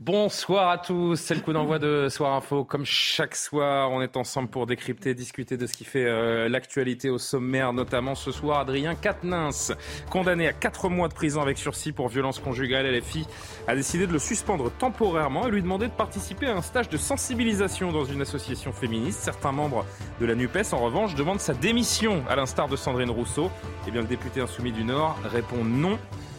[0.00, 2.62] Bonsoir à tous, c'est le coup d'envoi de Soir Info.
[2.62, 7.10] Comme chaque soir, on est ensemble pour décrypter, discuter de ce qui fait euh, l'actualité
[7.10, 9.72] au sommaire, notamment ce soir, Adrien Quatennens,
[10.08, 12.86] condamné à 4 mois de prison avec sursis pour violence conjugale.
[12.96, 13.26] LFI
[13.66, 16.96] a décidé de le suspendre temporairement et lui demander de participer à un stage de
[16.96, 19.18] sensibilisation dans une association féministe.
[19.18, 19.84] Certains membres
[20.20, 23.50] de la NUPES, en revanche, demandent sa démission, à l'instar de Sandrine Rousseau.
[23.88, 25.98] Eh bien, le député insoumis du Nord répond non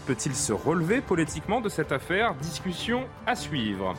[0.09, 2.34] peut-il se relever politiquement de cette affaire?
[2.34, 3.94] Discussion à suivre.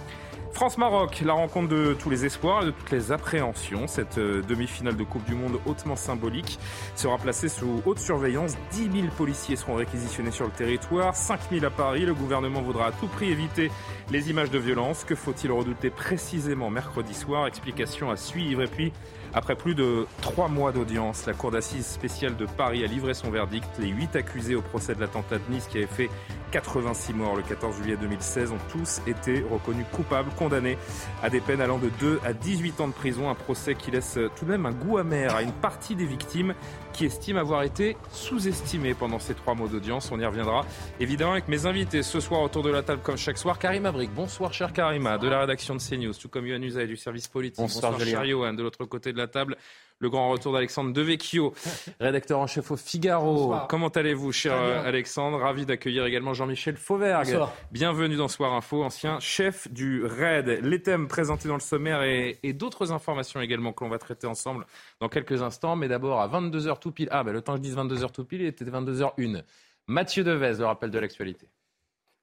[0.52, 3.86] France-Maroc, la rencontre de tous les espoirs et de toutes les appréhensions.
[3.86, 6.58] Cette euh, demi-finale de Coupe du Monde hautement symbolique
[6.96, 8.56] sera placée sous haute surveillance.
[8.72, 12.04] 10 000 policiers seront réquisitionnés sur le territoire, 5 000 à Paris.
[12.04, 13.70] Le gouvernement voudra à tout prix éviter
[14.10, 15.04] les images de violence.
[15.04, 17.46] Que faut-il redouter précisément mercredi soir?
[17.46, 18.62] Explication à suivre.
[18.62, 18.92] Et puis,
[19.32, 23.30] après plus de trois mois d'audience, la Cour d'assises spéciale de Paris a livré son
[23.30, 23.68] verdict.
[23.78, 26.10] Les huit accusés au procès de l'attentat de Nice qui avait fait
[26.50, 30.76] 86 morts le 14 juillet 2016 ont tous été reconnus coupables, condamnés
[31.22, 33.30] à des peines allant de 2 à 18 ans de prison.
[33.30, 36.54] Un procès qui laisse tout de même un goût amer à une partie des victimes
[36.92, 40.10] qui estiment avoir été sous-estimées pendant ces trois mois d'audience.
[40.12, 40.64] On y reviendra
[40.98, 43.58] évidemment avec mes invités ce soir autour de la table comme chaque soir.
[43.58, 46.96] Karima Brick, bonsoir cher Karima, de la rédaction de CNews, tout comme Yohann et du
[46.96, 47.58] service politique.
[47.58, 49.56] Bonsoir, cher Yohann, de l'autre côté de la table
[50.00, 51.52] le grand retour d'Alexandre Devecchio,
[52.00, 53.34] rédacteur en chef au Figaro.
[53.34, 53.68] Bonsoir.
[53.68, 54.54] Comment allez-vous, cher.
[54.54, 55.38] Alexandre?
[55.38, 57.26] Ravi d'accueillir également Jean-Michel Fauvergue.
[57.26, 57.52] Bonsoir.
[57.70, 60.60] Bienvenue dans Soir Info, ancien chef du RAID.
[60.62, 64.26] Les thèmes présentés dans le sommaire et, et d'autres informations également que l'on va traiter
[64.26, 64.66] ensemble
[65.00, 65.76] dans quelques instants.
[65.76, 67.08] Mais d'abord, à 22h tout pile.
[67.10, 69.42] Ah, ben, le temps que je dise 22h tout pile, il était 22h01.
[69.86, 71.48] Mathieu Devez, le rappel de l'actualité.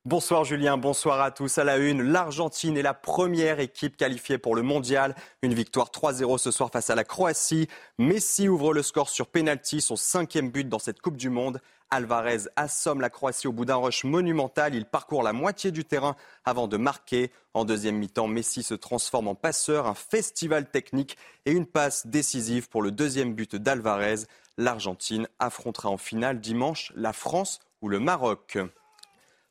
[0.07, 1.57] Bonsoir Julien, bonsoir à tous.
[1.57, 5.13] À la une, l'Argentine est la première équipe qualifiée pour le mondial.
[5.41, 7.67] Une victoire 3-0 ce soir face à la Croatie.
[7.97, 11.59] Messi ouvre le score sur penalty, son cinquième but dans cette Coupe du Monde.
[11.89, 14.75] Alvarez assomme la Croatie au bout d'un rush monumental.
[14.75, 16.15] Il parcourt la moitié du terrain
[16.45, 17.29] avant de marquer.
[17.53, 22.69] En deuxième mi-temps, Messi se transforme en passeur, un festival technique et une passe décisive
[22.69, 24.19] pour le deuxième but d'Alvarez.
[24.57, 28.57] L'Argentine affrontera en finale dimanche la France ou le Maroc.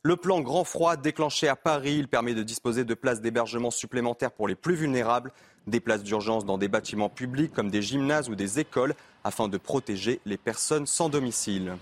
[0.07, 4.31] Le plan grand froid déclenché à Paris, il permet de disposer de places d'hébergement supplémentaires
[4.31, 5.33] pour les plus vulnérables,
[5.67, 9.59] des places d'urgence dans des bâtiments publics comme des gymnases ou des écoles afin de
[9.59, 11.77] protéger les personnes sans domicile.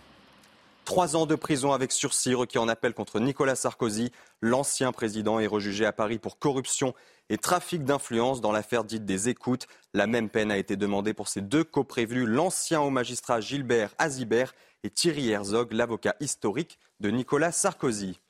[0.87, 4.11] Trois ans de prison avec sursis requis en appel contre Nicolas Sarkozy.
[4.41, 6.95] L'ancien président est rejugé à Paris pour corruption
[7.29, 9.67] et trafic d'influence dans l'affaire dite des écoutes.
[9.93, 14.55] La même peine a été demandée pour ses deux coprévenus, l'ancien haut magistrat Gilbert Azibert
[14.83, 18.21] et Thierry Herzog, l'avocat historique de Nicolas Sarkozy.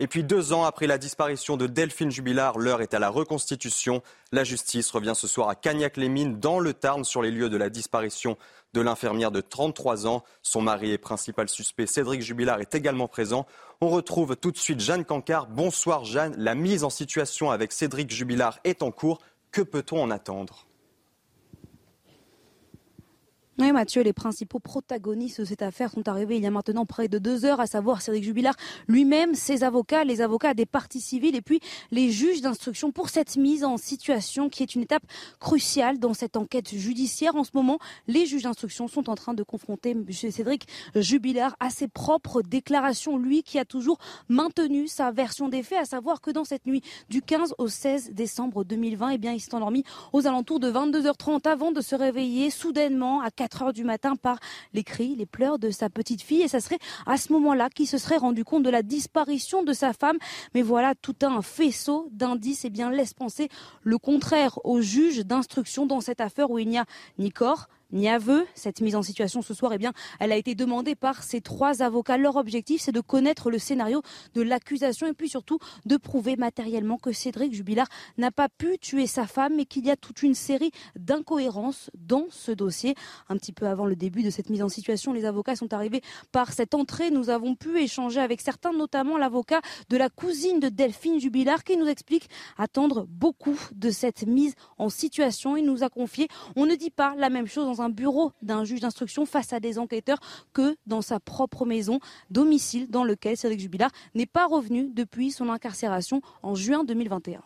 [0.00, 4.02] Et puis deux ans après la disparition de Delphine Jubilard, l'heure est à la reconstitution.
[4.32, 7.70] La justice revient ce soir à Cagnac-les-Mines, dans le Tarn, sur les lieux de la
[7.70, 8.36] disparition
[8.72, 10.24] de l'infirmière de 33 ans.
[10.42, 13.46] Son mari et principal suspect, Cédric Jubilard, est également présent.
[13.80, 15.46] On retrouve tout de suite Jeanne Cancard.
[15.46, 16.34] Bonsoir Jeanne.
[16.38, 19.20] La mise en situation avec Cédric Jubilard est en cours.
[19.52, 20.66] Que peut-on en attendre?
[23.56, 27.06] Oui, Mathieu, les principaux protagonistes de cette affaire sont arrivés il y a maintenant près
[27.06, 28.56] de deux heures, à savoir Cédric Jubilard
[28.88, 31.60] lui-même, ses avocats, les avocats des parties civiles et puis
[31.92, 35.04] les juges d'instruction pour cette mise en situation qui est une étape
[35.38, 37.36] cruciale dans cette enquête judiciaire.
[37.36, 37.78] En ce moment,
[38.08, 40.04] les juges d'instruction sont en train de confronter M.
[40.10, 40.66] Cédric
[40.96, 43.18] Jubilard à ses propres déclarations.
[43.18, 43.98] Lui qui a toujours
[44.28, 48.10] maintenu sa version des faits, à savoir que dans cette nuit du 15 au 16
[48.14, 52.50] décembre 2020, eh bien, il s'est endormi aux alentours de 22h30 avant de se réveiller
[52.50, 54.38] soudainement à 4 heures du matin par
[54.72, 56.42] les cris, les pleurs de sa petite fille.
[56.42, 59.72] Et ça serait à ce moment-là qu'il se serait rendu compte de la disparition de
[59.72, 60.18] sa femme.
[60.54, 63.48] Mais voilà, tout un faisceau d'indices et bien laisse penser
[63.82, 66.84] le contraire au juge d'instruction dans cette affaire où il n'y a
[67.18, 68.44] ni corps, ni aveu.
[68.54, 71.82] Cette mise en situation ce soir, eh bien, elle a été demandée par ces trois
[71.82, 72.18] avocats.
[72.18, 74.02] Leur objectif, c'est de connaître le scénario
[74.34, 77.88] de l'accusation et puis surtout de prouver matériellement que Cédric Jubilard
[78.18, 82.26] n'a pas pu tuer sa femme et qu'il y a toute une série d'incohérences dans
[82.30, 82.94] ce dossier.
[83.28, 86.02] Un petit peu avant le début de cette mise en situation, les avocats sont arrivés
[86.32, 87.10] par cette entrée.
[87.10, 91.76] Nous avons pu échanger avec certains, notamment l'avocat de la cousine de Delphine Jubilard qui
[91.76, 95.56] nous explique attendre beaucoup de cette mise en situation.
[95.56, 98.32] Il nous a confié, on ne dit pas la même chose dans un un bureau
[98.42, 100.18] d'un juge d'instruction face à des enquêteurs
[100.52, 102.00] que dans sa propre maison,
[102.30, 107.42] domicile dans lequel Cédric Jubilard n'est pas revenu depuis son incarcération en juin 2021.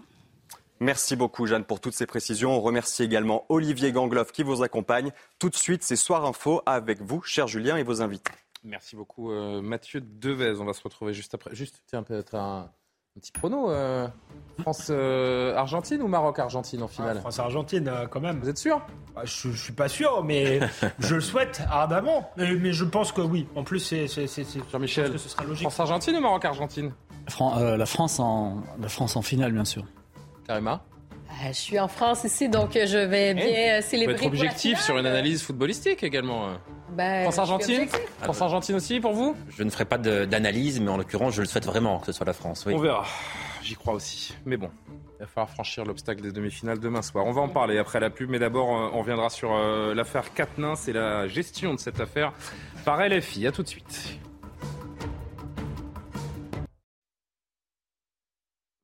[0.81, 2.53] Merci beaucoup Jeanne pour toutes ces précisions.
[2.53, 5.11] On remercie également Olivier Gangloff qui vous accompagne.
[5.41, 8.31] Tout de suite, c'est Soir Info avec vous, cher Julien, et vos invités.
[8.63, 10.61] Merci beaucoup euh, Mathieu Devez.
[10.61, 11.55] On va se retrouver juste après.
[11.55, 12.71] Juste, tiens, peut-être un,
[13.19, 13.71] petit prono.
[13.71, 14.09] Euh,
[14.61, 18.41] France-Argentine ou Maroc-Argentine en finale ah, France-Argentine quand même.
[18.41, 18.81] Vous êtes sûr?
[19.15, 20.61] Ah, Je ne suis pas sûr, mais
[20.99, 22.29] je le souhaite ardemment.
[22.37, 23.47] Mais, je pense que oui.
[23.55, 24.07] En plus, c'est
[24.73, 25.17] Jean-Michel.
[25.17, 26.93] France-Argentine ou Maroc-Argentine
[27.41, 29.85] euh, la, France en, la France en finale, bien sûr.
[30.47, 30.83] Karima?
[31.47, 34.15] Je suis en France ici, donc je vais eh, bien célébrer.
[34.15, 36.57] Vous être objectif sur une analyse footballistique également.
[36.91, 37.87] Ben, France-Argentine
[38.23, 39.37] France-Argentine aussi pour vous?
[39.57, 42.27] Je ne ferai pas d'analyse, mais en l'occurrence, je le souhaite vraiment que ce soit
[42.27, 42.67] la France.
[42.67, 43.05] On verra.
[43.63, 44.35] J'y crois aussi.
[44.47, 44.71] Mais bon,
[45.19, 47.27] il va falloir franchir l'obstacle des demi-finales demain soir.
[47.27, 50.33] On va en parler après la pub, mais d'abord, euh, on reviendra sur euh, l'affaire
[50.33, 52.33] Katnin et la gestion de cette affaire
[52.85, 53.47] par LFI.
[53.47, 54.19] A tout de suite.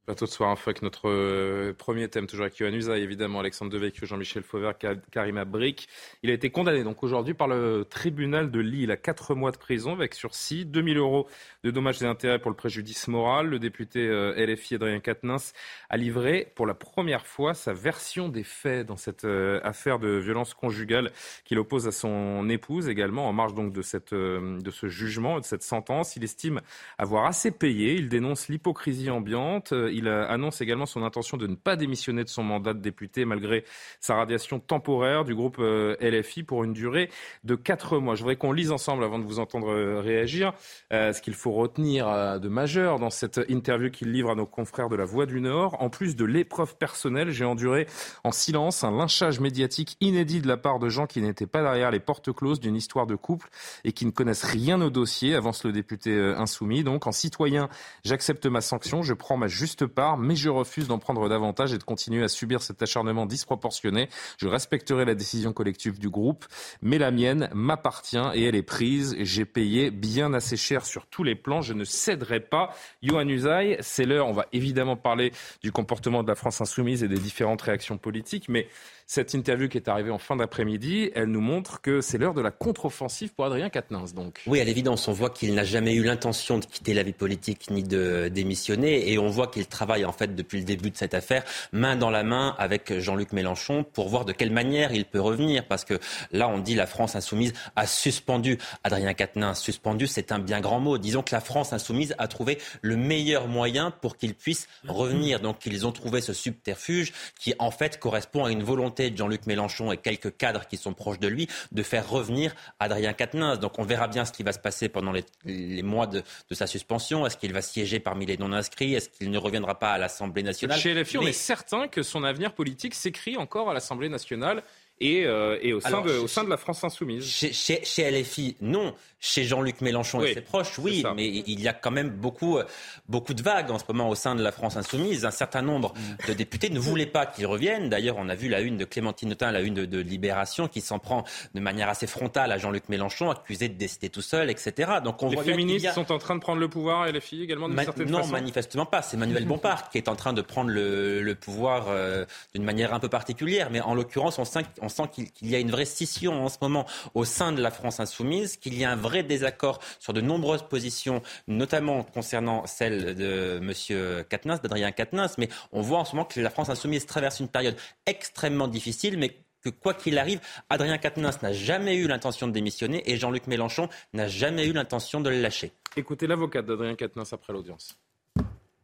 [0.06, 3.70] Plateau de soir info avec notre euh, premier thème, toujours avec Yohann Usaï, évidemment, Alexandre
[3.72, 4.74] Devecchio, Jean-Michel Fauvert,
[5.10, 5.88] Karima Brick.
[6.22, 9.56] Il a été condamné donc aujourd'hui par le tribunal de Lille à quatre mois de
[9.56, 11.26] prison avec sursis, 2000 euros
[11.62, 13.46] de dommages et intérêts pour le préjudice moral.
[13.46, 15.54] Le député euh, LFI Adrien Quatennens
[15.88, 20.18] a livré pour la première fois sa version des faits dans cette euh, affaire de
[20.18, 21.12] violence conjugale
[21.46, 25.46] qu'il oppose à son épouse également en marge donc de, cette, de ce jugement, de
[25.46, 26.14] cette sentence.
[26.16, 26.60] Il estime
[26.98, 27.94] avoir assez payé.
[27.94, 32.42] Il dénonce l'hypocrisie ambiante il annonce également son intention de ne pas démissionner de son
[32.42, 33.64] mandat de député malgré
[34.00, 37.10] sa radiation temporaire du groupe euh, LFI pour une durée
[37.44, 38.14] de quatre mois.
[38.14, 40.52] Je voudrais qu'on lise ensemble avant de vous entendre euh, réagir
[40.92, 41.94] euh, ce qu'il faut retenir
[42.40, 45.80] de majeur dans cette interview qu'il livre à nos confrères de la Voix du Nord.
[45.80, 47.86] En plus de l'épreuve personnelle, j'ai enduré
[48.24, 51.90] en silence un lynchage médiatique inédit de la part de gens qui n'étaient pas derrière
[51.90, 53.48] les portes closes d'une histoire de couple
[53.84, 56.84] et qui ne connaissent rien au dossier, avance le député insoumis.
[56.84, 57.68] Donc, en citoyen,
[58.04, 61.78] j'accepte ma sanction, je prends ma juste part, mais je refuse d'en prendre davantage et
[61.78, 64.08] de continuer à subir cet acharnement disproportionné.
[64.38, 66.44] Je respecterai la décision collective du groupe,
[66.82, 69.16] mais la mienne m'appartient et elle est prise.
[69.20, 71.62] J'ai payé bien assez cher sur tous les plans.
[71.62, 72.74] Je ne céderai pas.
[73.02, 74.26] Johan Usaï, c'est l'heure.
[74.26, 75.32] On va évidemment parler
[75.62, 78.68] du comportement de la France insoumise et des différentes réactions politiques, mais
[79.06, 82.40] cette interview qui est arrivée en fin d'après-midi, elle nous montre que c'est l'heure de
[82.40, 84.14] la contre-offensive pour Adrien Quatennens.
[84.14, 84.42] Donc.
[84.46, 87.70] Oui, à l'évidence, on voit qu'il n'a jamais eu l'intention de quitter la vie politique
[87.70, 89.12] ni de démissionner.
[89.12, 91.42] Et on voit qu'il travaille en fait depuis le début de cette affaire,
[91.72, 95.66] main dans la main avec Jean-Luc Mélenchon, pour voir de quelle manière il peut revenir.
[95.66, 95.98] Parce que
[96.30, 99.58] là, on dit la France insoumise a suspendu Adrien Quatennens.
[99.60, 100.96] Suspendu, c'est un bien grand mot.
[100.98, 105.40] Disons que la France insoumise a trouvé le meilleur moyen pour qu'il puisse revenir.
[105.40, 109.46] Donc, ils ont trouvé ce subterfuge qui, en fait, correspond à une volonté de Jean-Luc
[109.46, 113.58] Mélenchon et quelques cadres qui sont proches de lui de faire revenir Adrien Quatennens.
[113.58, 115.12] Donc on verra bien ce qui va se passer pendant
[115.44, 117.26] les, mois de, sa suspension.
[117.26, 118.94] Est-ce qu'il va siéger parmi les non-inscrits?
[118.94, 122.24] Est-ce qu'il ne reviendra pas à l'Assemblée nationale Chez LFI, on est certain que son
[122.24, 124.62] avenir politique s'écrit encore à l'Assemblée nationale
[125.00, 127.24] et, euh, au, sein de, au, sein de, la France insoumise.
[127.24, 128.94] Chez, chez, chez LFI, non.
[129.18, 132.64] Chez Jean-Luc Mélenchon et ses proches, oui, mais il y a quand même beaucoup, euh,
[133.08, 135.24] beaucoup de vagues en ce moment au sein de la France insoumise.
[135.24, 135.94] Un certain nombre
[136.28, 137.88] de députés ne voulaient pas qu'il revienne.
[137.88, 140.98] D'ailleurs, on a vu la une de Clémentine Autain, la une de, Libération, qui s'en
[140.98, 141.24] prend
[141.54, 144.92] de manière assez frontale à Jean-Luc Mélenchon, accusé de décider tout seul, etc.
[145.02, 147.78] Donc on Les féministes sont en train de prendre le pouvoir et filles également d'une
[147.78, 148.28] certaine non, façon.
[148.28, 149.00] Non, manifestement pas.
[149.00, 153.00] C'est Manuel Bompard qui est en train de prendre le, pouvoir euh, d'une manière un
[153.00, 153.70] peu particulière.
[153.70, 156.58] Mais en l'occurrence, on sent, on sent qu'il y a une vraie scission en ce
[156.60, 160.20] moment au sein de la France insoumise, qu'il y a un vrai désaccord sur de
[160.20, 164.24] nombreuses positions, notamment concernant celle de M.
[164.28, 165.30] Katnins, d'Adrien Katnins.
[165.38, 167.76] Mais on voit en ce moment que la France insoumise traverse une période
[168.06, 173.02] extrêmement difficile, mais que quoi qu'il arrive, Adrien Quatennens n'a jamais eu l'intention de démissionner
[173.10, 175.72] et Jean-Luc Mélenchon n'a jamais eu l'intention de le lâcher.
[175.96, 177.96] Écoutez l'avocat d'Adrien Quatennens après l'audience.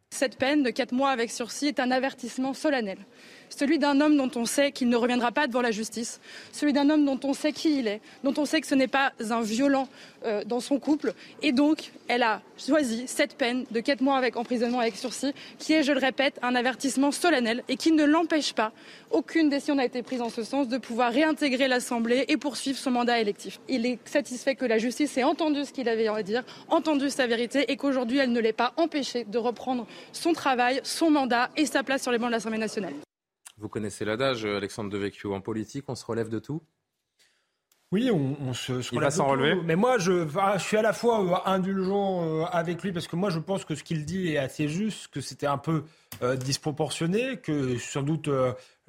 [0.08, 2.98] Cette peine de 4 mois avec sursis est un avertissement solennel
[3.50, 6.20] celui d'un homme dont on sait qu'il ne reviendra pas devant la justice,
[6.52, 8.88] celui d'un homme dont on sait qui il est, dont on sait que ce n'est
[8.88, 9.88] pas un violent
[10.24, 11.14] euh, dans son couple.
[11.42, 15.72] Et donc, elle a choisi cette peine de 4 mois avec emprisonnement avec sursis, qui
[15.72, 18.72] est, je le répète, un avertissement solennel et qui ne l'empêche pas,
[19.10, 22.90] aucune décision n'a été prise en ce sens, de pouvoir réintégrer l'Assemblée et poursuivre son
[22.90, 23.60] mandat électif.
[23.68, 27.26] Il est satisfait que la justice ait entendu ce qu'il avait à dire, entendu sa
[27.26, 31.66] vérité et qu'aujourd'hui, elle ne l'ait pas empêché de reprendre son travail, son mandat et
[31.66, 32.94] sa place sur les bancs de l'Assemblée nationale.
[33.60, 36.62] Vous connaissez l'adage, Alexandre Devecchio, en politique, on se relève de tout
[37.92, 39.60] oui, on, se, se Il va s'en relever.
[39.64, 43.16] Mais moi, je, je, suis à la fois euh, indulgent euh, avec lui parce que
[43.16, 45.82] moi, je pense que ce qu'il dit est assez juste, que c'était un peu
[46.36, 48.30] disproportionnée, que sans doute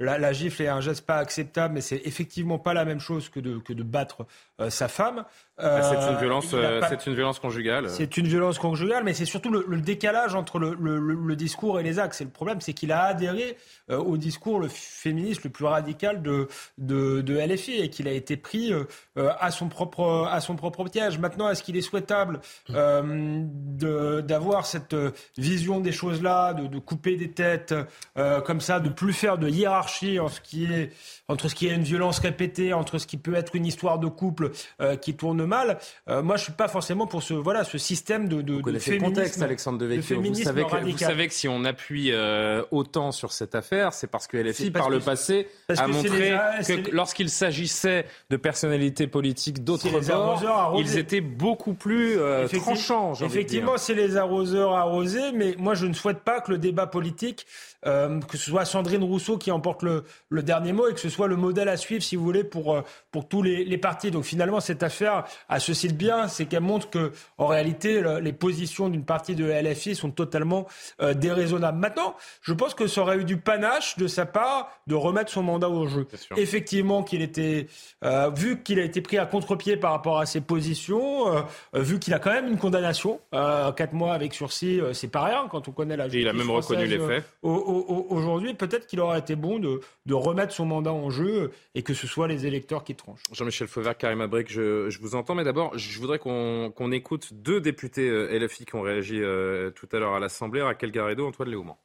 [0.01, 3.29] la, la, gifle est un geste pas acceptable, mais c'est effectivement pas la même chose
[3.29, 4.25] que de, que de battre
[4.60, 5.25] euh, sa femme.
[5.58, 7.88] Ah, c'est une euh, violence, euh, c'est une violence conjugale.
[7.89, 12.00] C'est une violence conjugale, mais c'est surtout le, décalage entre le, le, discours et les
[12.00, 12.20] actes.
[12.20, 13.58] Et le problème, c'est qu'il a adhéré
[13.89, 16.48] au discours le féministe le plus radical de,
[16.79, 18.74] de, de LFI et qu'il a été pris
[19.15, 21.20] à son propre à son propre piège.
[21.20, 24.96] Maintenant, est-ce qu'il est souhaitable d'avoir cette
[25.38, 27.75] vision des choses là, de, de couper des têtes
[28.15, 30.91] comme ça, de plus faire de hiérarchie en ce qui est
[31.27, 34.07] entre ce qui est une violence répétée, entre ce qui peut être une histoire de
[34.07, 35.79] couple euh, qui tourne mal.
[36.10, 38.98] Euh, moi, je suis pas forcément pour ce voilà ce système de, de, vous connaissez
[38.98, 40.21] le contexte, Alexandre Devecchio.
[40.21, 44.07] Vous savez, que, vous savez que si on appuie euh, autant sur cette affaire, c'est
[44.07, 50.00] parce que LFI, par le passé, a montré que lorsqu'il s'agissait de personnalités politiques d'autres
[50.01, 52.17] bords, ils étaient beaucoup plus
[52.60, 53.13] tranchants.
[53.21, 57.45] Effectivement, c'est les arroseurs arrosés, mais moi, je ne souhaite pas que le débat politique
[57.86, 61.10] euh, que ce soit Sandrine Rousseau qui emporte le, le, dernier mot et que ce
[61.10, 64.12] soit le modèle à suivre, si vous voulez, pour, euh, pour tous les, les partis.
[64.12, 68.34] Donc finalement, cette affaire a ceci de bien, c'est qu'elle montre que, en réalité, les
[68.34, 70.68] positions d'une partie de LFI sont totalement
[71.02, 71.78] euh, déraisonnables.
[71.78, 75.44] Maintenant, je pense que ça aurait eu du panache de sa part de remettre son
[75.44, 76.08] mandat au jeu.
[76.38, 77.68] Effectivement, qu'il était,
[78.04, 82.14] euh, vu qu'il a été pris à contre-pied par rapport à ses positions, vu qu'il
[82.14, 85.98] a quand même une condamnation, quatre mois avec sursis, c'est pas rien quand on connaît
[85.98, 86.20] la justice.
[86.20, 87.24] Et il a même reconnu les faits
[87.72, 89.80] aujourd'hui, peut-être qu'il aurait été bon de,
[90.13, 93.24] remettre son mandat en jeu et que ce soit les électeurs qui tranchent.
[93.32, 98.10] Jean-Michel Fauvert, Karim Abric, je, vous entends, mais d'abord, je voudrais qu'on écoute deux députés
[98.10, 101.78] euh, LFI qui ont réagi euh, tout à l'heure à l'Assemblée, Raquel Garrido, Antoine Léaumont.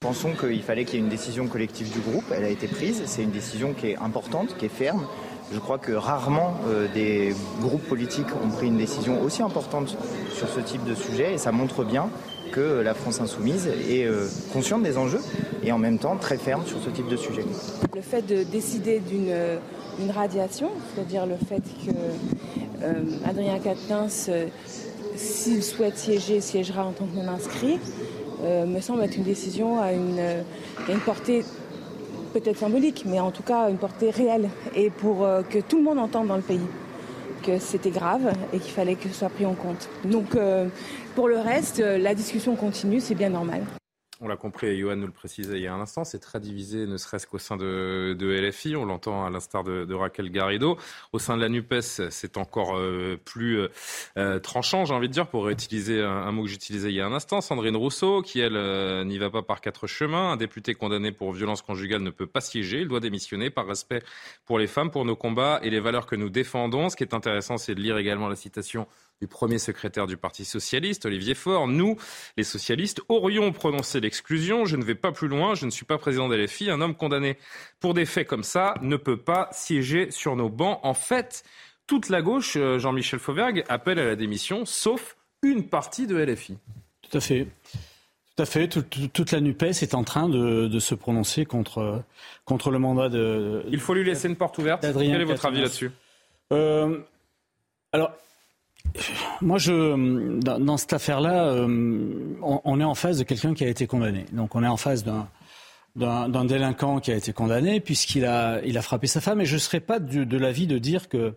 [0.00, 2.24] Pensons qu'il fallait qu'il y ait une décision collective du groupe.
[2.32, 3.04] Elle a été prise.
[3.06, 5.06] C'est une décision qui est importante, qui est ferme.
[5.52, 9.96] Je crois que rarement euh, des groupes politiques ont pris une décision aussi importante
[10.32, 12.08] sur ce type de sujet et ça montre bien
[12.52, 15.22] que la France insoumise est euh, consciente des enjeux
[15.64, 17.44] et en même temps très ferme sur ce type de sujet.
[17.94, 19.56] Le fait de décider d'une euh,
[20.14, 21.90] radiation, c'est-à-dire le fait que
[22.84, 22.92] euh,
[23.24, 24.30] Adrien Quatennens,
[25.16, 27.78] s'il souhaite siéger, siégera en tant que non-inscrit,
[28.44, 30.20] me semble être une décision à une,
[30.88, 31.44] une portée
[32.32, 36.00] peut-être symbolique, mais en tout cas une portée réelle, et pour que tout le monde
[36.00, 36.66] entende dans le pays
[37.44, 39.88] que c'était grave et qu'il fallait que ce soit pris en compte.
[40.04, 40.36] Donc
[41.14, 43.64] pour le reste, euh, la discussion continue, c'est bien normal.
[44.24, 46.38] On l'a compris, et Johan nous le précisait il y a un instant, c'est très
[46.38, 48.76] divisé, ne serait-ce qu'au sein de, LFI.
[48.76, 50.78] On l'entend à l'instar de, Raquel Garrido.
[51.12, 53.66] Au sein de la NUPES, c'est encore euh, plus
[54.16, 57.06] euh, tranchant, j'ai envie de dire, pour utiliser un, mot que j'utilisais il y a
[57.06, 57.40] un instant.
[57.40, 60.30] Sandrine Rousseau, qui, elle, n'y va pas par quatre chemins.
[60.30, 62.82] Un député condamné pour violence conjugale ne peut pas siéger.
[62.82, 64.04] Il doit démissionner par respect
[64.44, 66.90] pour les femmes, pour nos combats et les valeurs que nous défendons.
[66.90, 68.86] Ce qui est intéressant, c'est de lire également la citation
[69.22, 71.68] du premier secrétaire du Parti socialiste, Olivier Faure.
[71.68, 71.96] Nous,
[72.36, 74.64] les socialistes, aurions prononcé l'exclusion.
[74.64, 75.54] Je ne vais pas plus loin.
[75.54, 76.70] Je ne suis pas président de LFI.
[76.70, 77.38] Un homme condamné
[77.78, 80.80] pour des faits comme ça ne peut pas siéger sur nos bancs.
[80.82, 81.44] En fait,
[81.86, 86.58] toute la gauche, euh, Jean-Michel Fauvergue, appelle à la démission, sauf une partie de LFI.
[87.02, 87.46] Tout à fait.
[88.34, 88.66] Tout à fait.
[88.66, 92.02] Toute, la NUPES est en train de, se prononcer contre,
[92.44, 93.62] contre le mandat de.
[93.68, 94.82] Il faut lui laisser une porte ouverte.
[94.82, 95.92] Quel est votre avis là-dessus?
[96.52, 96.98] Euh,
[97.92, 98.10] Alors,
[99.40, 103.86] moi, je, dans, cette affaire-là, euh, on, est en face de quelqu'un qui a été
[103.86, 104.26] condamné.
[104.32, 105.28] Donc, on est en face d'un
[105.94, 109.42] d'un délinquant qui a été condamné puisqu'il a, il a frappé sa femme.
[109.42, 111.34] Et je ne serais pas de, l'avis de dire que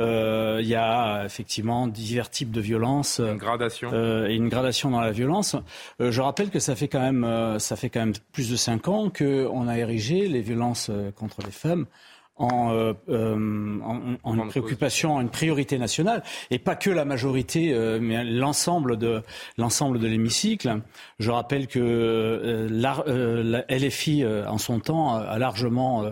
[0.00, 3.20] euh, il y a effectivement divers types de violences.
[3.20, 3.90] Une gradation.
[3.92, 5.54] Euh, et une gradation dans la violence.
[6.00, 9.08] je rappelle que ça fait quand même, ça fait quand même plus de cinq ans
[9.08, 11.86] qu'on a érigé les violences contre les femmes
[12.36, 13.78] en, euh, euh,
[14.24, 18.96] en, une préoccupation, en une priorité nationale, et pas que la majorité, euh, mais l'ensemble
[18.96, 19.22] de
[19.58, 20.80] l'ensemble de l'hémicycle.
[21.18, 26.04] Je rappelle que la, la, LFI, en son temps, a largement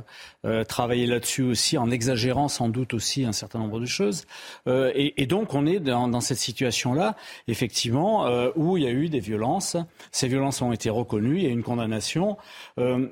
[0.69, 4.25] travaillé là-dessus aussi, en exagérant sans doute aussi un certain nombre de choses.
[4.67, 7.17] Et, et, donc, on est dans, dans cette situation-là,
[7.49, 9.77] effectivement, où il y a eu des violences.
[10.13, 12.37] Ces violences ont été reconnues, il y a eu une condamnation.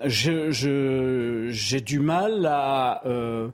[0.05, 3.49] J'ai je, j'ai du mal à euh,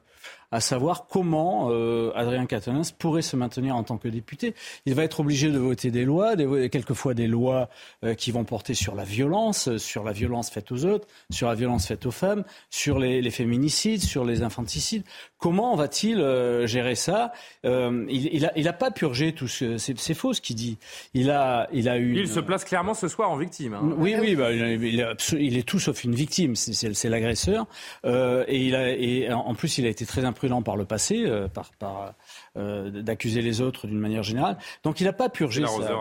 [0.50, 4.54] à savoir comment euh, Adrien Quatennens pourrait se maintenir en tant que député.
[4.86, 6.36] Il va être obligé de voter des lois,
[6.68, 7.68] quelquefois des lois
[8.04, 11.54] euh, qui vont porter sur la violence, sur la violence faite aux autres, sur la
[11.54, 15.04] violence faite aux femmes, sur les féminicides, sur les infanticides.
[15.44, 17.30] Comment va-t-il euh, gérer ça?
[17.66, 19.76] Euh, Il n'a il a pas purgé tout ce.
[19.76, 20.78] C'est faux ce qu'il dit.
[21.12, 22.18] Il a, il a eu.
[22.18, 23.74] Il se place clairement ce soir en victime.
[23.74, 23.94] Hein.
[23.98, 26.56] Oui, oui, bah, il, est tout sauf une victime.
[26.56, 27.66] C'est l'agresseur.
[28.06, 30.86] Euh, et, il a, et en plus, il a été très imprudent prudent par le
[30.86, 32.14] passé, par, par
[32.56, 34.56] d'accuser les autres d'une manière générale.
[34.82, 35.98] Donc il n'a pas purgé sa,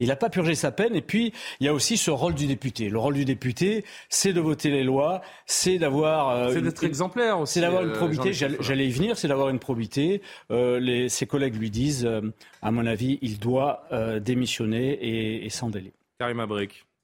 [0.00, 0.96] il n'a pas purgé sa peine.
[0.96, 2.88] Et puis il y a aussi ce rôle du député.
[2.88, 7.54] Le rôle du député, c'est de voter les lois, c'est d'avoir, c'est d'être exemplaire aussi.
[7.54, 8.32] C'est d'avoir une probité.
[8.32, 10.22] J'allais venir, c'est d'avoir une probité.
[10.50, 12.08] les, ses collègues lui disent,
[12.62, 13.84] à mon avis, il doit
[14.20, 15.92] démissionner et, et sans délai.
[16.18, 16.40] Karim.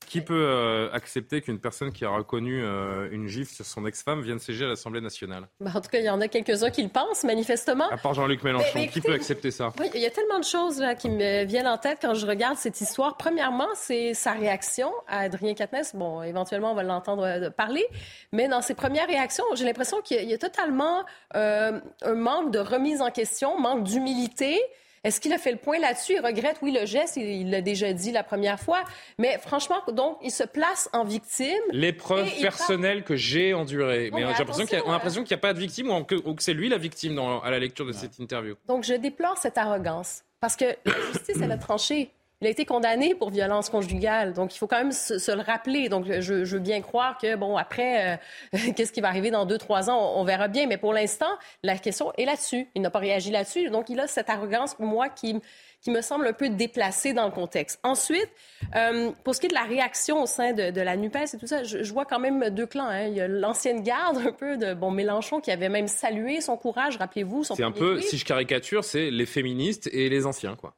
[0.06, 4.22] Qui peut euh, accepter qu'une personne qui a reconnu euh, une gifle sur son ex-femme
[4.22, 5.48] vienne siéger à l'Assemblée nationale?
[5.60, 7.88] Bah, En tout cas, il y en a quelques-uns qui le pensent, manifestement.
[7.90, 9.72] À part Jean-Luc Mélenchon, qui peut accepter ça?
[9.80, 12.26] Oui, il y a tellement de choses là, qui me viennent en tête quand je
[12.26, 13.16] regarde cette histoire.
[13.16, 15.94] Premièrement, c'est sa réaction à Adrien Quatennens.
[15.94, 17.86] Bon, éventuellement, on va l'entendre euh, parler.
[18.32, 21.04] Mais dans ses premières réactions, j'ai l'impression qu'il y, a totalement
[21.34, 21.80] un
[22.14, 24.60] manque de remise en question, manque d'humilité.
[25.04, 26.14] Est-ce qu'il a fait le point là-dessus?
[26.14, 28.84] Il regrette, oui, le geste, il l'a déjà dit la première fois.
[29.18, 31.58] Mais franchement, donc, il se place en victime.
[31.72, 34.10] L'épreuve personnelle que j'ai endurée.
[34.12, 37.18] mais, j'ai l'impression qu'il n'y a, pas de victime ou que, c'est lui la victime
[37.18, 38.54] à la lecture de cette interview.
[38.68, 40.22] Donc, je déplore cette arrogance.
[40.38, 42.10] Parce que la justice, elle a tranché.
[42.42, 44.32] Il a été condamné pour violence conjugale.
[44.32, 45.88] Donc, il faut quand même se, le rappeler.
[45.88, 48.18] Donc, je, veux bien croire que, bon, après,
[48.54, 50.66] euh, qu'est-ce qui va arriver dans deux, trois ans, on, verra bien.
[50.66, 51.30] Mais pour l'instant,
[51.62, 52.66] la question est là-dessus.
[52.74, 53.70] Il n'a pas réagi là-dessus.
[53.70, 55.36] Donc, il a cette arrogance, pour moi, qui,
[55.82, 57.78] qui me semble un peu déplacée dans le contexte.
[57.84, 58.28] Ensuite,
[58.74, 61.46] euh, pour ce qui est de la réaction au sein de, la NUPES et tout
[61.46, 62.88] ça, je, vois quand même deux clans.
[62.88, 63.06] Hein.
[63.06, 66.56] Il y a l'ancienne garde, un peu de bon Mélenchon, qui avait même salué son
[66.56, 67.44] courage, rappelez-vous.
[67.44, 70.74] C'est un peu, si je caricature, c'est les féministes et les anciens, quoi.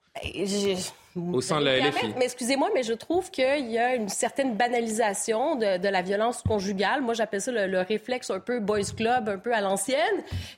[1.16, 2.14] Au sein de la LFI.
[2.18, 7.02] Mais excusez-moi, mais je trouve qu'il y a une certaine banalisation de, la violence conjugale.
[7.02, 9.98] Moi, j'appelle ça le, réflexe un peu boys club, un peu à l'ancienne.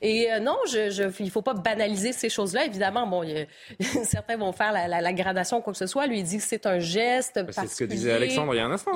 [0.01, 2.65] Et euh, non, je, il ne faut pas banaliser ces choses-là.
[2.65, 3.23] Évidemment, bon,
[4.03, 6.07] certains vont faire la, gradation, quoi que ce soit.
[6.07, 8.65] Lui, il dit que c'est un geste C'est ce que disait Alexandre il y a
[8.65, 8.91] un instant.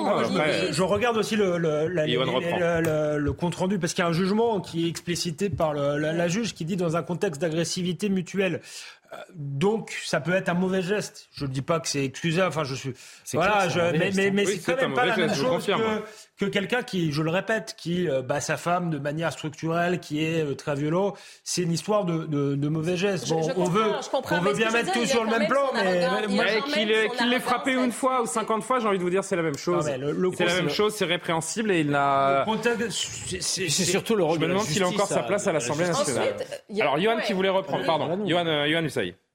[0.71, 4.89] je regarde aussi le, le compte rendu parce qu'il y a un jugement qui est
[4.89, 8.61] explicité par la juge qui dit dans un contexte d'agressivité mutuelle
[9.35, 11.27] donc, ça peut être un mauvais geste.
[11.33, 12.47] Je ne dis pas que c'est excusable.
[12.47, 12.93] Enfin, je suis.
[13.33, 16.03] Voilà, mais, mais, c'est quand même pas la même chose que,
[16.45, 20.43] quelqu'un qui, je le répète, qui euh, bat sa femme de manière structurelle, qui est
[20.43, 21.13] euh, très violent.
[21.43, 23.29] C'est une histoire de, de, mauvais gestes.
[23.29, 23.91] Bon, on veut,
[24.31, 28.21] on veut bien mettre tout sur le même plan, mais, qu'il l'ait frappé une fois
[28.21, 29.85] ou 50 fois, j'ai envie de vous dire, c'est la même chose.
[29.85, 32.45] C'est la même chose, c'est répréhensible et il a.
[33.39, 34.39] C'est surtout le rôle.
[34.39, 36.35] Je me demande s'il a encore sa place à l'Assemblée nationale.
[36.79, 38.25] Alors, Johan qui voulait reprendre, pardon.
[38.27, 38.87] Johan, Johan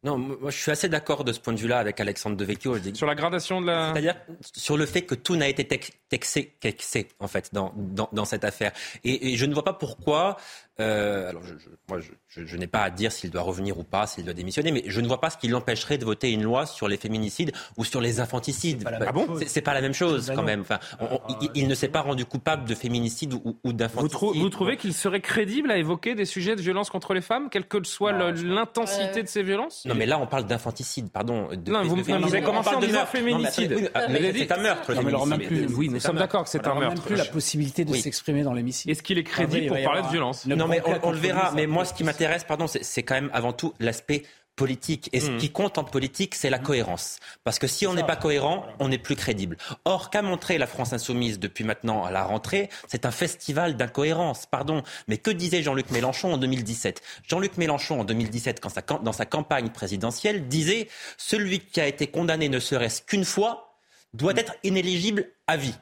[0.07, 2.77] non, moi je suis assez d'accord de ce point de vue-là avec Alexandre Devecchio.
[2.95, 3.93] Sur la gradation de la.
[3.93, 4.15] C'est-à-dire
[4.55, 5.67] sur le fait que tout n'a été
[6.09, 8.71] texé qu'excès en fait dans, dans, dans, cette affaire.
[9.03, 10.37] Et, et, je ne vois pas pourquoi
[10.79, 13.83] euh, alors, je, je, moi, je, je n'ai pas à dire s'il doit revenir ou
[13.83, 16.43] pas, s'il doit démissionner, mais je ne vois pas ce qui l'empêcherait de voter une
[16.43, 18.85] loi sur les féminicides ou sur les infanticides.
[18.87, 20.61] Ah bon c'est pas la même chose quand même.
[20.61, 20.79] Enfin,
[21.55, 24.19] il, ne s'est pas rendu coupable de féminicide ou, ou d'infanticide.
[24.21, 27.49] Vous, vous, trouvez qu'il serait crédible à évoquer des sujets de violence contre les femmes,
[27.51, 29.87] quelle que soit l'intensité de ces violences?
[29.87, 31.49] Non, mais là, on parle d'infanticide, pardon.
[31.53, 33.91] De, non, vous, avez commencé en disant féminicide.
[34.37, 34.93] C'est un meurtre.
[35.77, 36.95] Oui, nous sommes d'accord que c'est un meurtre.
[36.95, 38.91] même plus la possibilité de s'exprimer dans l'hémicycle.
[38.91, 41.53] Est-ce qu'il est crédible pour parler de violence Non, mais on, le verra.
[41.55, 44.23] Mais moi, ce qui m'intéresse, pardon, c'est quand même avant tout l'aspect
[44.57, 45.11] politique.
[45.13, 45.37] Et ce hmm.
[45.37, 47.21] qui compte en politique, c'est la cohérence.
[47.45, 49.57] Parce que si on n'est pas cohérent, on n'est plus crédible.
[49.85, 54.47] Or, qu'a montré la France insoumise depuis maintenant à la rentrée, c'est un festival d'incohérence.
[54.47, 54.83] Pardon.
[55.09, 59.69] Mais que disait Jean-Luc Mélenchon en 2017 Jean-Luc Mélenchon en 2017, quand dans sa campagne
[59.71, 63.79] présidentielle, disait celui qui a été condamné ne serait-ce qu'une fois
[64.15, 65.75] doit être inéligible à vie.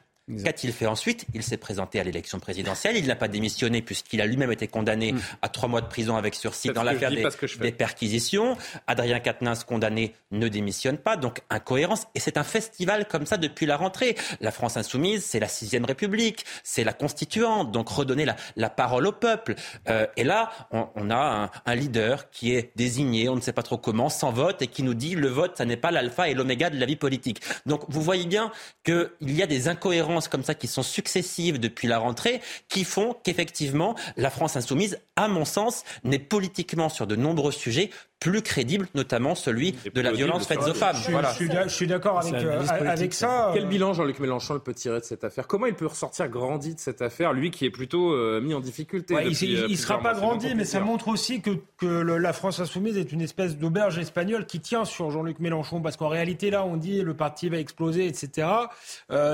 [0.43, 1.27] Qu'a-t-il fait ensuite?
[1.35, 2.97] Il s'est présenté à l'élection présidentielle.
[2.97, 5.19] Il n'a pas démissionné puisqu'il a lui-même été condamné hmm.
[5.43, 8.57] à trois mois de prison avec sursis dans l'affaire des, perquisitions.
[8.87, 11.15] Adrien Quatennens, condamné, ne démissionne pas.
[11.15, 12.07] Donc incohérence.
[12.15, 14.15] Et c'est un festival comme ça depuis la rentrée.
[14.41, 17.71] La France insoumise, c'est la sixième République, c'est la constituante.
[17.71, 19.53] Donc redonner la, parole au peuple.
[19.89, 23.77] Euh, et là, on, a un, leader qui est désigné, on ne sait pas trop
[23.77, 26.71] comment, sans vote, et qui nous dit le vote, ça n'est pas l'alpha et l'oméga
[26.71, 27.41] de la vie politique.
[27.67, 28.51] Donc vous voyez bien
[28.83, 33.15] qu'il y a des incohérences comme ça qui sont successives depuis la rentrée, qui font
[33.23, 38.87] qu'effectivement, la France insoumise, à mon sens, n'est politiquement sur de nombreux sujets plus crédible,
[38.95, 40.95] notamment celui de la violence faite aux femmes.
[40.95, 43.51] Je, suis d'accord avec, euh, avec ça.
[43.53, 45.47] Quel bilan Jean-Luc Mélenchon peut tirer de cette affaire?
[45.47, 48.61] Comment il peut ressortir grandi de cette affaire, lui qui est plutôt euh, mis en
[48.61, 52.59] difficulté Il ne euh, sera pas grandi, mais ça montre aussi que, que la France
[52.59, 56.65] insoumise est une espèce d'auberge espagnole qui tient sur Jean-Luc Mélenchon, parce qu'en réalité, là,
[56.65, 58.47] on dit le parti va exploser, etc.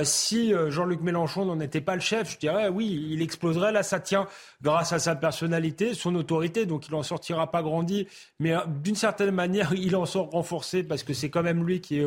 [0.03, 3.71] si Jean-Luc Mélenchon n'en était pas le chef, je dirais oui, il exploserait.
[3.71, 4.27] Là, ça tient
[4.61, 8.07] grâce à sa personnalité, son autorité, donc il n'en sortira pas grandi,
[8.39, 12.01] mais d'une certaine manière, il en sort renforcé parce que c'est quand même lui qui,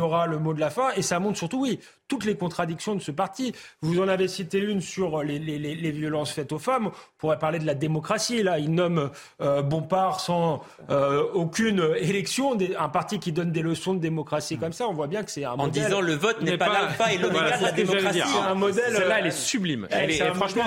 [0.00, 0.90] aura le mot de la fin.
[0.96, 3.52] Et ça montre surtout, oui, toutes les contradictions de ce parti.
[3.82, 6.86] Vous en avez cité une sur les, les, les violences faites aux femmes.
[6.86, 8.42] On pourrait parler de la démocratie.
[8.42, 13.94] Là, il nomme euh, Bompard sans euh, aucune élection, un parti qui donne des leçons
[13.94, 14.88] de démocratie comme ça.
[14.88, 15.84] On voit bien que c'est un en modèle.
[15.84, 18.22] En disant le vote n'est pas l'alpha et l'oméga de la démocratie.
[18.24, 18.94] C'est un modèle.
[18.94, 19.86] Celle-là, elle est sublime.
[19.90, 20.64] Elle est, franchement,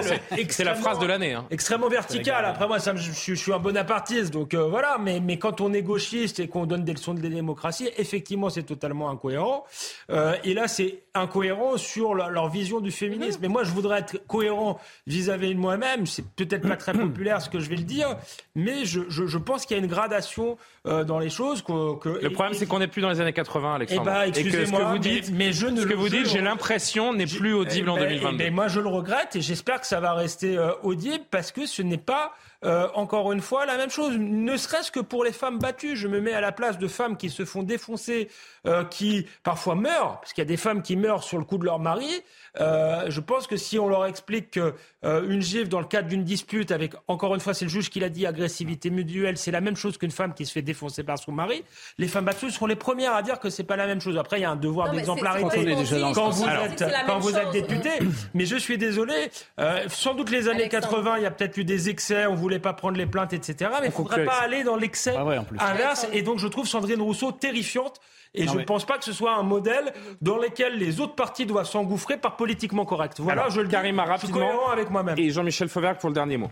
[0.50, 1.34] c'est la phrase de l'année.
[1.34, 1.46] Hein.
[1.50, 2.46] Extrêmement verticale.
[2.46, 4.98] Après moi, ça, je, je, suis un bonapartiste, donc euh, voilà.
[5.00, 8.64] Mais, mais quand on est gauchiste et qu'on donne des leçons de démocratie, effectivement, c'est
[8.64, 9.66] totalement incohérent.
[10.10, 11.31] Euh, et là, c'est incohérent
[11.78, 13.40] sur leur, vision du féminisme.
[13.42, 16.06] Mais moi, je voudrais être cohérent vis-à-vis de moi-même.
[16.06, 18.18] C'est peut-être pas très populaire ce que je vais le dire,
[18.56, 21.62] mais je, je, je pense qu'il y a une gradation euh, dans les choses.
[21.62, 24.02] Que, que le problème, c'est qu'on n'est plus dans les années 80, Alexandre.
[24.02, 26.28] Eh ben, et, que ce que vous dites, mais, je ne ce que vous dites,
[26.28, 28.38] j'ai l'impression n'est plus audible en 2022.
[28.38, 31.66] Mais moi, je le regrette et j'espère que ça va rester euh, audible parce que
[31.66, 35.32] ce n'est pas euh, encore une fois, la même chose, ne serait-ce que pour les
[35.32, 35.96] femmes battues.
[35.96, 38.30] Je me mets à la place de femmes qui se font défoncer,
[38.68, 41.58] euh, qui parfois meurent, parce qu'il y a des femmes qui meurent sur le coup
[41.58, 42.24] de leur mari.
[42.60, 44.74] Euh, je pense que si on leur explique qu'une
[45.06, 48.02] euh, gifle dans le cadre d'une dispute avec, encore une fois, c'est le juge qui
[48.02, 51.18] l'a dit, agressivité mutuelle, c'est la même chose qu'une femme qui se fait défoncer par
[51.18, 51.64] son mari,
[51.98, 54.18] les femmes battues seront les premières à dire que c'est pas la même chose.
[54.18, 55.76] Après, il y a un devoir d'exemplarité
[56.14, 57.90] quand, vous êtes, quand vous êtes député.
[58.34, 61.64] mais je suis désolé, euh, sans doute les années 80, il y a peut-être eu
[61.64, 63.70] des excès, on voulait pas prendre les plaintes, etc.
[63.80, 65.16] Mais il ne faudrait pas aller dans l'excès
[65.60, 66.08] inverse.
[66.14, 68.00] Et donc, je trouve Sandrine Rousseau terrifiante
[68.34, 71.46] et je ne pense pas que ce soit un modèle dans lequel les autres partis
[71.46, 73.20] doivent s'engouffrer par politiquement correct.
[73.20, 73.72] Voilà, je le dis.
[73.72, 74.70] Karima, rapidement.
[74.70, 75.18] avec moi-même.
[75.18, 76.52] Et Jean-Michel Fauvergue pour le dernier mot.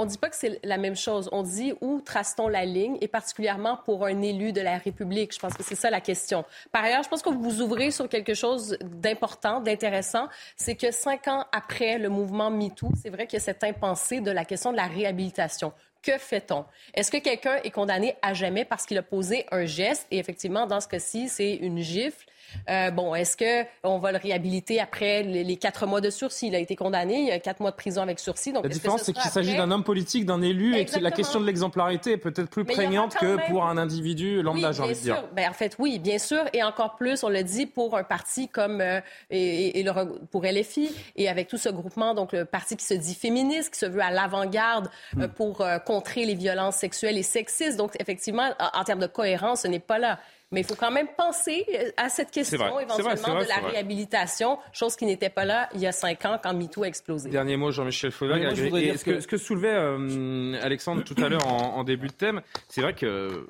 [0.00, 1.28] On ne dit pas que c'est la même chose.
[1.30, 5.34] On dit où trace-t-on la ligne, et particulièrement pour un élu de la République?
[5.34, 6.46] Je pense que c'est ça la question.
[6.72, 10.28] Par ailleurs, je pense que vous ouvrez sur quelque chose d'important, d'intéressant.
[10.56, 14.22] C'est que cinq ans après le mouvement MeToo, c'est vrai qu'il y a cette impensée
[14.22, 15.74] de la question de la réhabilitation.
[16.02, 16.64] Que fait-on?
[16.94, 20.06] Est-ce que quelqu'un est condamné à jamais parce qu'il a posé un geste?
[20.10, 22.24] Et effectivement, dans ce cas-ci, c'est une gifle.
[22.68, 26.48] Euh, bon, est-ce qu'on va le réhabiliter après les, quatre mois de sursis?
[26.48, 28.52] Il a été condamné, il y a quatre mois de prison avec sursis.
[28.52, 31.40] Donc, la différence, c'est qu'il s'agit d'un homme politique, d'un élu, et que la question
[31.40, 35.24] de l'exemplarité est peut-être plus prégnante que pour un individu lambda, j'ai envie de dire.
[35.34, 38.48] Ben, en fait, oui, bien sûr, et encore plus, on le dit, pour un parti
[38.48, 39.92] comme euh, et, le,
[40.26, 43.78] pour LFI, et avec tout ce groupement, donc le parti qui se dit féministe, qui
[43.78, 45.32] se veut à l'avant-garde euh, hmm.
[45.32, 47.76] pour contrer les violences sexuelles et sexistes.
[47.76, 50.18] Donc, effectivement, en termes de cohérence, ce n'est pas là.
[50.52, 54.96] Mais il faut quand même penser euh, à cette question éventuellement de la réhabilitation, chose
[54.96, 57.30] qui n'était pas là il y a cinq ans quand MeToo a explosé.
[57.30, 58.56] Dernier mot, Jean-Michel Faudag.
[58.56, 59.20] ce, que...
[59.20, 62.94] ce, que, soulevait euh, Alexandre tout à l'heure en, en, début de thème, c'est vrai
[62.94, 63.46] que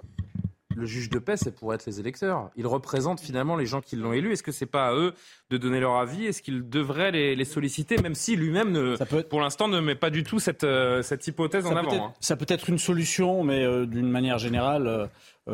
[0.77, 2.51] le juge de paix, c'est pour être les électeurs.
[2.57, 4.33] Ils représentent finalement les gens qui l'ont élu.
[4.33, 5.15] Est-ce que c'est pas à eux
[5.51, 6.27] de donner leur avis?
[6.27, 8.97] Est-ce qu'ils devraient les, solliciter, même si lui-même,
[9.29, 12.37] pour l'instant, ne met pas du tout cette, euh, cette hypothèse en avant hein Ça
[12.37, 15.07] peut être une solution, mais d'une manière générale, euh,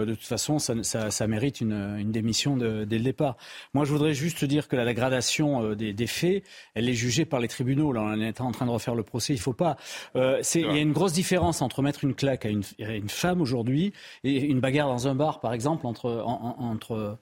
[0.04, 3.37] de toute façon, ça, mérite une, démission dès le départ.
[3.74, 7.40] Moi, je voudrais juste dire que la dégradation euh, des, faits, elle est jugée par
[7.40, 7.92] les tribunaux.
[7.92, 9.32] Là, on est en train de refaire le procès.
[9.32, 9.76] Il faut pas.
[10.16, 12.62] Euh, il y a une grosse différence entre mettre une claque à une,
[13.09, 13.92] femme aujourd'hui
[14.24, 17.18] et une bagarre dans un bar, par exemple, entre, entre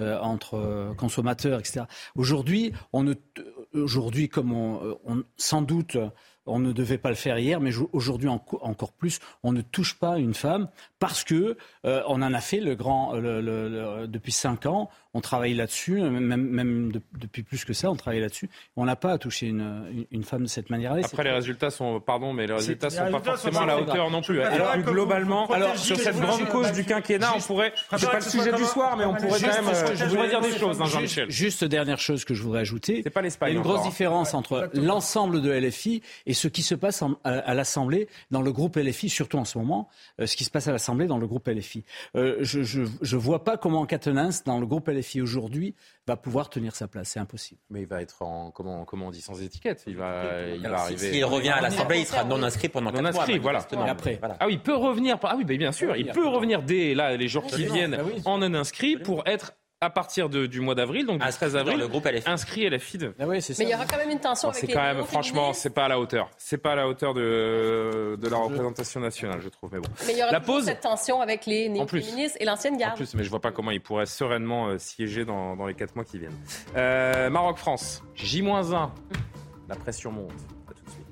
[0.00, 1.86] entre consommateurs, etc.
[2.14, 3.12] Aujourd'hui, on
[3.74, 4.96] aujourd'hui, comme on,
[5.36, 5.96] sans doute
[6.48, 10.18] on ne devait pas le faire hier, mais aujourd'hui encore plus, on ne touche pas
[10.18, 15.20] une femme parce que euh, on en a fait le grand depuis cinq ans on
[15.20, 18.50] travaille là-dessus, même, depuis plus que ça, on travaille là-dessus.
[18.76, 21.02] On n'a pas à toucher une, femme de cette manière-là.
[21.04, 24.22] Après, les résultats sont, pardon, mais les résultats sont pas forcément à la hauteur non
[24.22, 24.40] plus.
[24.84, 28.64] Globalement, alors sur cette grande cause du quinquennat, on pourrait, c'est pas le sujet du
[28.64, 31.30] soir, mais on pourrait quand même, je voudrais dire des choses, hein, Jean-Michel.
[31.30, 33.00] Juste dernière chose que je voudrais ajouter.
[33.02, 33.50] C'est pas l'Espagne.
[33.50, 37.02] Il y a une grosse différence entre l'ensemble de LFI et ce qui se passe
[37.24, 39.88] à, l'Assemblée dans le groupe LFI, surtout en ce moment,
[40.20, 41.84] euh, ce qui se passe à l'Assemblée dans le groupe LFI.
[42.16, 45.74] Euh, je, je, vois pas comment Catenins, dans le groupe LFI, aujourd'hui
[46.06, 47.10] va pouvoir tenir sa place.
[47.10, 47.60] C'est impossible.
[47.70, 49.84] Mais il va être en comment comment on dit sans étiquette.
[49.86, 50.24] Il va
[50.54, 51.12] il va arriver.
[51.12, 53.66] S'il revient à l'Assemblée, il sera non inscrit pendant non inscrit, voilà.
[53.88, 54.20] après.
[54.22, 55.18] Ah oui, il peut revenir.
[55.22, 58.38] Ah oui, bien sûr, il peut revenir dès là les jours qui viennent bah en
[58.38, 61.86] non inscrit pour être à partir de, du mois d'avril, donc du 13 avril, le
[61.86, 62.28] groupe LFI.
[62.28, 63.12] inscrit à la FID.
[63.18, 65.70] Ah Mais il y aura quand même une tension avec C'est quand même, franchement, c'est
[65.70, 66.30] pas à la hauteur.
[66.36, 69.70] C'est pas à la hauteur de, de la représentation nationale, je trouve.
[69.72, 69.88] Mais bon.
[70.06, 72.94] Mais il y aura la pause, cette tension avec les néo-féministes et l'ancienne garde.
[72.94, 75.74] En plus, mais je vois pas comment ils pourraient sereinement euh, siéger dans, dans, les
[75.74, 76.36] 4 mois qui viennent.
[76.76, 78.90] Euh, Maroc-France, J-1.
[79.68, 80.32] La pression monte.
[80.68, 81.06] À tout de suite.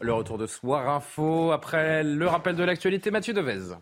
[0.00, 3.76] Le retour de Soir Info après le rappel de l'actualité, Mathieu Devez.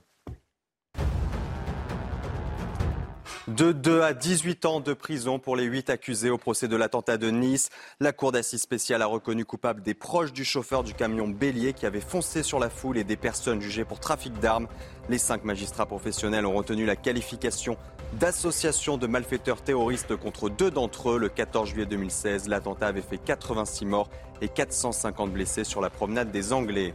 [3.57, 7.17] De 2 à 18 ans de prison pour les 8 accusés au procès de l'attentat
[7.17, 7.69] de Nice.
[7.99, 11.85] La Cour d'assises spéciale a reconnu coupable des proches du chauffeur du camion Bélier qui
[11.85, 14.69] avait foncé sur la foule et des personnes jugées pour trafic d'armes.
[15.09, 17.77] Les cinq magistrats professionnels ont retenu la qualification
[18.13, 21.19] d'association de malfaiteurs terroristes contre deux d'entre eux.
[21.19, 24.11] Le 14 juillet 2016, l'attentat avait fait 86 morts
[24.43, 26.95] et 450 blessés sur la promenade des Anglais.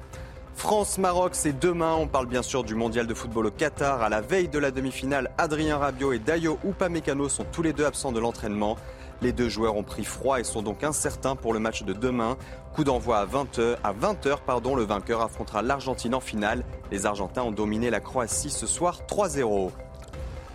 [0.56, 1.96] France-Maroc, c'est demain.
[2.00, 4.02] On parle bien sûr du mondial de football au Qatar.
[4.02, 7.86] À la veille de la demi-finale, Adrien Rabiot et Dayo Upamecano sont tous les deux
[7.86, 8.78] absents de l'entraînement.
[9.22, 12.38] Les deux joueurs ont pris froid et sont donc incertains pour le match de demain.
[12.74, 13.78] Coup d'envoi à 20h.
[13.84, 16.64] À 20h, pardon, le vainqueur affrontera l'Argentine en finale.
[16.92, 19.72] Les Argentins ont dominé la Croatie ce soir 3-0.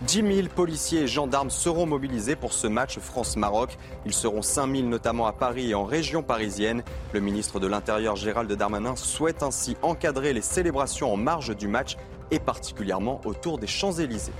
[0.07, 3.77] 10 000 policiers et gendarmes seront mobilisés pour ce match France-Maroc.
[4.07, 6.83] Ils seront 5 000 notamment à Paris et en région parisienne.
[7.13, 11.97] Le ministre de l'Intérieur Gérald Darmanin souhaite ainsi encadrer les célébrations en marge du match
[12.31, 14.33] et particulièrement autour des Champs-Élysées.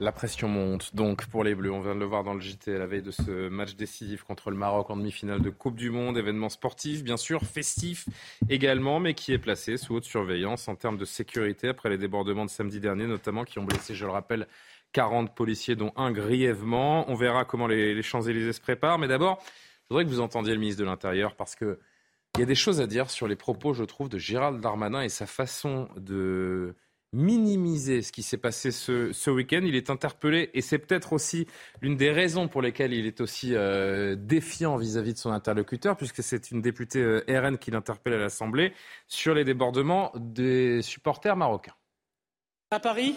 [0.00, 1.70] La pression monte donc pour les Bleus.
[1.70, 4.22] On vient de le voir dans le JT à la veille de ce match décisif
[4.22, 6.16] contre le Maroc en demi-finale de Coupe du Monde.
[6.16, 8.08] Événement sportif, bien sûr, festif
[8.48, 12.46] également, mais qui est placé sous haute surveillance en termes de sécurité après les débordements
[12.46, 14.46] de samedi dernier, notamment qui ont blessé, je le rappelle,
[14.92, 17.04] 40 policiers, dont un grièvement.
[17.10, 18.98] On verra comment les, les Champs-Élysées se préparent.
[18.98, 21.78] Mais d'abord, je voudrais que vous entendiez le ministre de l'Intérieur parce que
[22.36, 25.02] il y a des choses à dire sur les propos, je trouve, de Gérald Darmanin
[25.02, 26.74] et sa façon de
[27.12, 29.60] minimiser ce qui s'est passé ce, week-end.
[29.64, 31.46] Il est interpellé et c'est peut-être aussi
[31.82, 36.22] l'une des raisons pour lesquelles il est aussi euh, défiant vis-à-vis de son interlocuteur, puisque
[36.22, 38.72] c'est une députée euh, RN qui l'interpelle à l'Assemblée
[39.08, 41.74] sur les débordements des supporters marocains.
[42.70, 43.16] À Paris,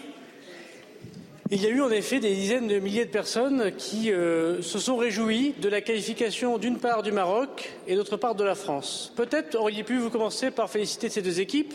[1.50, 4.78] il y a eu en effet des dizaines de milliers de personnes qui euh, se
[4.78, 9.12] sont réjouies de la qualification d'une part du Maroc et d'autre part de la France.
[9.14, 11.74] Peut-être auriez pu vous commencer par féliciter ces deux équipes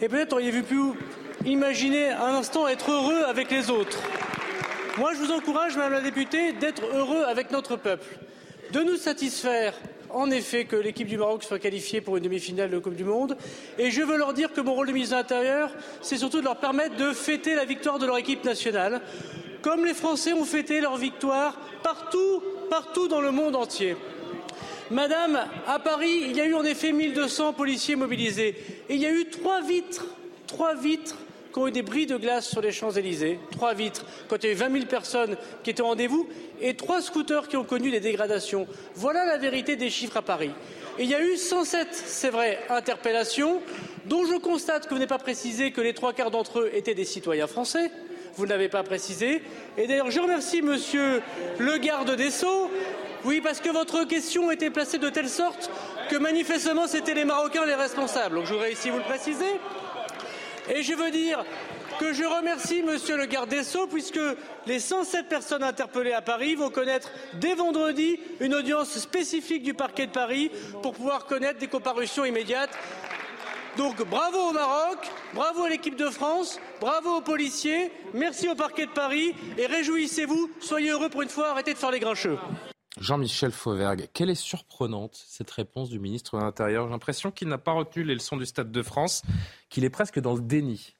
[0.00, 0.76] et peut-être auriez-vous pu
[1.44, 3.98] imaginez un instant être heureux avec les autres.
[4.98, 8.18] Moi, je vous encourage, Madame la députée, d'être heureux avec notre peuple,
[8.72, 9.74] de nous satisfaire
[10.10, 13.36] en effet que l'équipe du Maroc soit qualifiée pour une demi-finale de Coupe du Monde.
[13.78, 16.44] Et je veux leur dire que mon rôle de ministre de l'Intérieur, c'est surtout de
[16.44, 19.00] leur permettre de fêter la victoire de leur équipe nationale,
[19.62, 23.96] comme les Français ont fêté leur victoire partout, partout dans le monde entier.
[24.90, 28.54] Madame, à Paris, il y a eu en effet 1200 policiers mobilisés.
[28.88, 30.06] Et il y a eu trois vitres,
[30.46, 31.16] trois vitres
[31.52, 34.48] qui ont eu des bris de glace sur les Champs-Élysées, trois vitres, quand il y
[34.48, 36.28] a eu 20 000 personnes qui étaient au rendez-vous,
[36.60, 38.66] et trois scooters qui ont connu des dégradations.
[38.94, 40.50] Voilà la vérité des chiffres à Paris.
[40.98, 43.60] Il y a eu 107, c'est vrai, interpellations,
[44.06, 46.94] dont je constate que vous n'avez pas précisé que les trois quarts d'entre eux étaient
[46.94, 47.90] des citoyens français.
[48.38, 49.42] Vous ne l'avez pas précisé.
[49.76, 51.20] Et d'ailleurs, je remercie monsieur
[51.58, 52.70] le garde des Sceaux.
[53.24, 55.68] Oui, parce que votre question était placée de telle sorte
[56.08, 58.36] que manifestement c'était les Marocains les responsables.
[58.36, 59.58] Donc je voudrais ici vous le préciser.
[60.72, 61.44] Et je veux dire
[61.98, 64.20] que je remercie Monsieur le garde des Sceaux puisque
[64.66, 70.06] les 107 personnes interpellées à Paris vont connaître dès vendredi une audience spécifique du parquet
[70.06, 72.70] de Paris pour pouvoir connaître des comparutions immédiates.
[73.78, 74.98] Donc bravo au Maroc,
[75.34, 80.50] bravo à l'équipe de France, bravo aux policiers, merci au parquet de Paris et réjouissez-vous,
[80.58, 82.38] soyez heureux pour une fois, arrêtez de faire les grincheux.
[83.00, 86.86] Jean-Michel Fauvergue, quelle est surprenante cette réponse du ministre de l'Intérieur?
[86.86, 89.22] J'ai l'impression qu'il n'a pas retenu les leçons du Stade de France,
[89.68, 90.96] qu'il est presque dans le déni.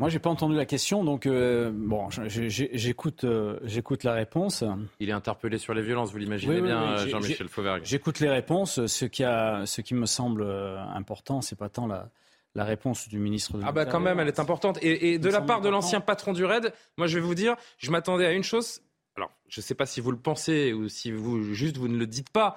[0.00, 4.64] Moi, j'ai pas entendu la question, donc euh, bon, j'écoute, euh, j'écoute la réponse.
[4.98, 7.82] Il est interpellé sur les violences, vous l'imaginez bien, Jean-Michel Fauvergue.
[7.84, 8.86] J'écoute les réponses.
[8.86, 12.08] Ce qui, a, ce qui me semble euh, important, c'est pas tant la,
[12.54, 14.78] la réponse du ministre de Ah bah quand même, elle est importante.
[14.80, 17.56] Et, et de la part de l'ancien patron du RAID, moi je vais vous dire,
[17.76, 18.80] je m'attendais à une chose,
[19.16, 21.98] alors je ne sais pas si vous le pensez ou si vous juste vous ne
[21.98, 22.56] le dites pas,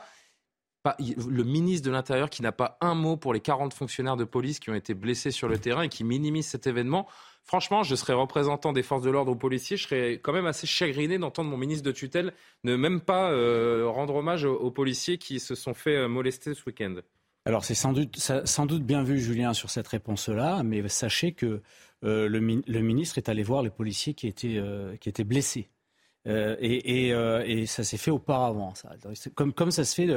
[0.81, 4.23] pas le ministre de l'Intérieur qui n'a pas un mot pour les 40 fonctionnaires de
[4.23, 7.05] police qui ont été blessés sur le terrain et qui minimise cet événement.
[7.45, 10.65] Franchement, je serais représentant des forces de l'ordre aux policiers, je serais quand même assez
[10.65, 15.41] chagriné d'entendre mon ministre de tutelle ne même pas euh, rendre hommage aux, policiers qui
[15.41, 16.95] se sont fait euh, molester ce week-end.
[17.45, 21.61] Alors c'est sans doute, bien vu, Julien, sur cette réponse-là, mais sachez que
[22.05, 25.69] euh, le, ministre est allé voir les policiers qui étaient, blessés.
[26.25, 28.73] Et, ça s'est fait auparavant.
[29.35, 30.07] Comme ça se fait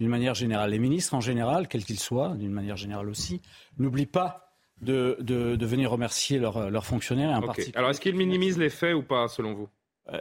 [0.00, 0.72] d'une manière générale.
[0.72, 3.40] Les ministres, en général, quels qu'ils soient, d'une manière générale aussi,
[3.78, 4.43] n'oublient pas
[4.80, 7.40] de, de, venir remercier leurs fonctionnaires.
[7.42, 7.72] Et okay.
[7.74, 9.68] Alors, est-ce qu'ils minimisent les faits ou pas, selon vous?
[10.12, 10.20] Euh,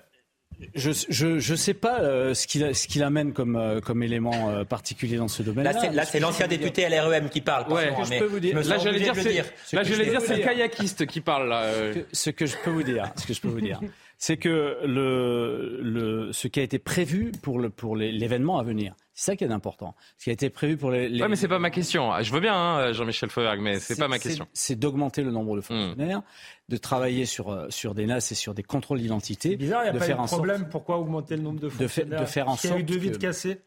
[0.75, 5.27] je ne je, sais pas ce qu'il ce qu'il amène comme, comme élément particulier dans
[5.27, 5.91] ce domaine-là.
[5.91, 7.71] Là, c'est l'ancien député à l'REM qui parle.
[7.71, 8.55] Ouais, je peux vous dire.
[8.55, 11.49] Là, j'allais dire, c'est le kayakiste qui parle.
[11.49, 11.71] Là.
[12.11, 13.81] Ce, que, je peux vous dire, ce que je peux vous dire,
[14.25, 17.59] c'est que le, le, ce qui a été prévu pour
[17.97, 19.95] l'événement pour à venir, C'est ça qui est important.
[20.17, 21.09] Ce qui a été prévu pour les.
[21.09, 21.21] les...
[21.21, 22.09] Ouais, mais c'est pas ma question.
[22.21, 24.47] Je veux bien, hein, Jean-Michel Feuerg, mais c'est pas ma question.
[24.53, 26.21] C'est d'augmenter le nombre de fonctionnaires,
[26.69, 29.49] de travailler sur euh, sur des NAS et sur des contrôles d'identité.
[29.49, 30.69] C'est bizarre, il n'y a de pas faire de problème.
[30.71, 32.63] Pourquoi augmenter le nombre de fonctionnaires De, faire en sorte.
[32.63, 33.59] Il y a eu deux vides cassés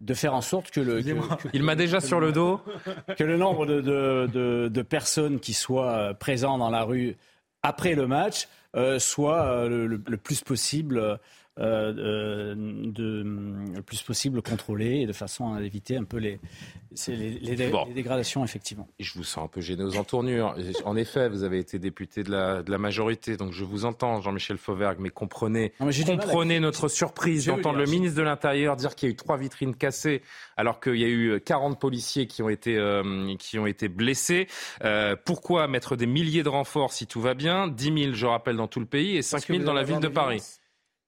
[0.00, 1.04] de faire en sorte que le.
[1.54, 2.60] il m'a déjà sur le dos.
[3.16, 7.16] Que le nombre de, de, de, personnes qui soient présentes dans la rue
[7.62, 8.59] après le match euh,
[8.98, 11.18] soit euh, le, le, plus possible
[11.58, 13.22] euh, euh, de,
[13.74, 16.38] le plus possible contrôler et de façon à éviter un peu les,
[17.08, 18.88] les, les, dégradations, effectivement.
[18.98, 20.54] Je vous sens un peu gêné aux entournures.
[20.84, 24.20] En effet, vous avez été député de la, de la majorité, donc je vous entends,
[24.20, 25.72] Jean-Michel Fauvergue, mais comprenez,
[26.06, 29.74] comprenez notre surprise d'entendre le ministre de l'Intérieur dire qu'il y a eu trois vitrines
[29.74, 30.22] cassées,
[30.56, 34.46] alors qu'il y a eu 40 policiers qui ont été, euh, qui ont été blessés.
[34.84, 37.68] Euh, pourquoi mettre des milliers de renforts si tout va bien?
[37.68, 40.08] 10 000, je rappelle, dans tout le pays et 5 000 dans la ville de
[40.08, 40.59] Paris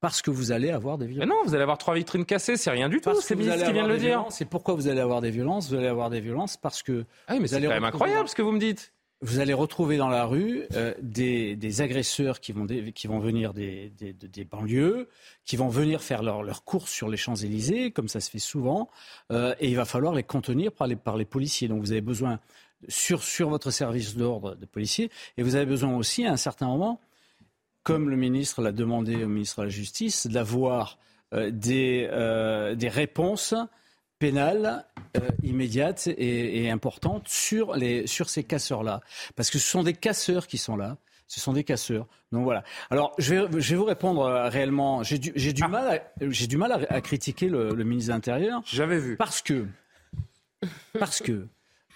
[0.02, 1.28] parce que vous allez avoir des violences.
[1.28, 3.14] Mais non, vous allez avoir trois vitrines cassées, c'est rien du tout.
[3.20, 4.26] C'est ministre qui vient de le dire.
[4.30, 5.68] C'est pourquoi vous allez avoir des violences?
[5.70, 7.06] Vous allez avoir des violences parce que.
[7.28, 8.92] Ah oui, mais c'est quand même incroyable ce que vous me dites.
[9.24, 13.54] Vous allez retrouver dans la rue euh, des, des, agresseurs qui vont, qui vont venir
[13.54, 13.92] des,
[14.50, 15.08] banlieues,
[15.44, 18.90] qui vont venir faire leur, leur course sur les Champs-Élysées, comme ça se fait souvent,
[19.30, 21.68] euh, et il va falloir les contenir par les, par les policiers.
[21.68, 22.40] Donc vous avez besoin,
[22.88, 26.66] sur, sur votre service d'ordre de policiers, et vous avez besoin aussi, à un certain
[26.66, 27.00] moment,
[27.82, 30.98] comme le ministre l'a demandé au ministre de la Justice, d'avoir
[31.34, 33.54] euh, des, euh, des réponses
[34.18, 34.84] pénales
[35.16, 39.00] euh, immédiates et, importantes sur, les, sur ces casseurs-là.
[39.34, 40.96] Parce que ce sont des casseurs qui sont là.
[41.26, 42.06] Ce sont des casseurs.
[42.30, 42.62] Donc voilà.
[42.90, 45.02] Alors, je vais, je vais vous répondre réellement.
[45.02, 45.68] J'ai du, du, ah.
[45.68, 48.62] mal, à, du mal à, critiquer le, ministre de l'Intérieur.
[48.66, 49.16] J'avais vu.
[49.16, 49.66] Parce que,
[50.98, 51.48] parce que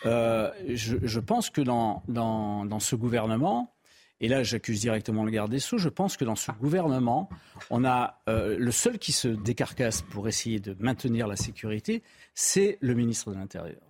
[0.02, 3.75] je, je, pense que dans, dans, dans ce gouvernement,
[4.20, 7.28] et là j'accuse directement le garde des Sceaux, je pense que dans ce gouvernement,
[7.70, 12.02] on a euh, le seul qui se décarcasse pour essayer de maintenir la sécurité,
[12.34, 13.82] c'est le ministre de l'Intérieur.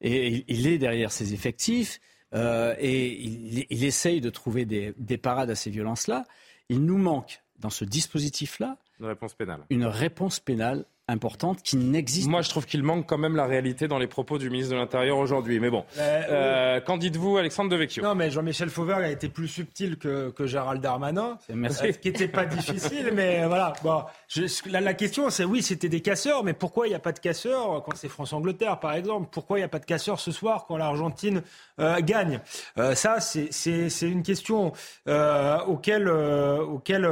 [0.00, 2.00] Et il, est derrière ses effectifs
[2.34, 6.24] euh, et il, il, essaye de trouver des, des parades à ces violences-là.
[6.68, 9.60] Il nous manque dans ce dispositif-là une réponse pénale.
[9.70, 13.88] Une réponse pénale importante qui n'existe Moi, je trouve qu'il manque quand même la réalité
[13.88, 15.58] dans les propos du ministre de l'Intérieur aujourd'hui.
[15.58, 18.02] Mais bon, euh, euh, qu'en dites-vous, Alexandre Devecchio?
[18.02, 22.28] Non, mais Jean-Michel Fauvergue a été plus subtil que, que Gérald Darmanin, ce qui n'était
[22.28, 23.10] pas difficile.
[23.14, 24.02] mais voilà, bon,
[24.70, 27.82] la, question, c'est oui, c'était des casseurs, mais pourquoi il n'y a pas de casseurs
[27.82, 29.28] quand c'est France-Angleterre, par exemple?
[29.32, 31.42] Pourquoi il n'y a pas de casseurs ce soir quand l'Argentine
[31.80, 32.40] euh, gagne?
[32.94, 34.72] Ça, c'est une question
[35.66, 37.08] auquel, auquel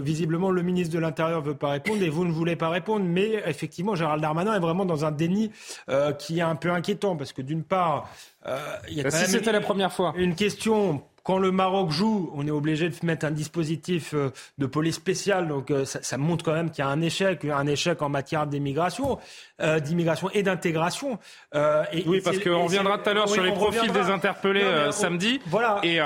[0.00, 3.04] visiblement, le ministre de l'Intérieur ne veut pas répondre et vous ne voulez pas répondre.
[3.04, 5.50] Mais effectivement, Gérald Darmanin est vraiment dans un déni
[5.88, 8.08] euh, qui est un peu inquiétant parce que d'une part,
[8.46, 10.12] euh, il y a bah, si c'était la première fois.
[10.16, 14.66] Une question quand le Maroc joue, on est obligé de mettre un dispositif euh, de
[14.66, 18.00] police spéciale, donc euh, ça, montre quand même qu'il y a un échec, un échec
[18.02, 19.18] en matière d'immigration,
[19.60, 21.18] euh, d'immigration et d'intégration.
[22.06, 25.40] oui, parce qu'on reviendra tout à l'heure sur les profils des interpellés samedi.
[25.46, 25.80] Voilà.
[25.82, 26.00] Et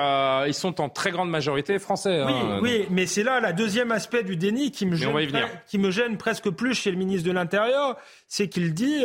[0.48, 2.22] ils sont en très grande majorité français.
[2.24, 5.12] Oui, hein, oui, mais c'est là le deuxième aspect du déni qui me, gêne,
[5.66, 7.96] qui me gêne presque plus chez le ministre de l'Intérieur,
[8.26, 9.04] c'est qu'il dit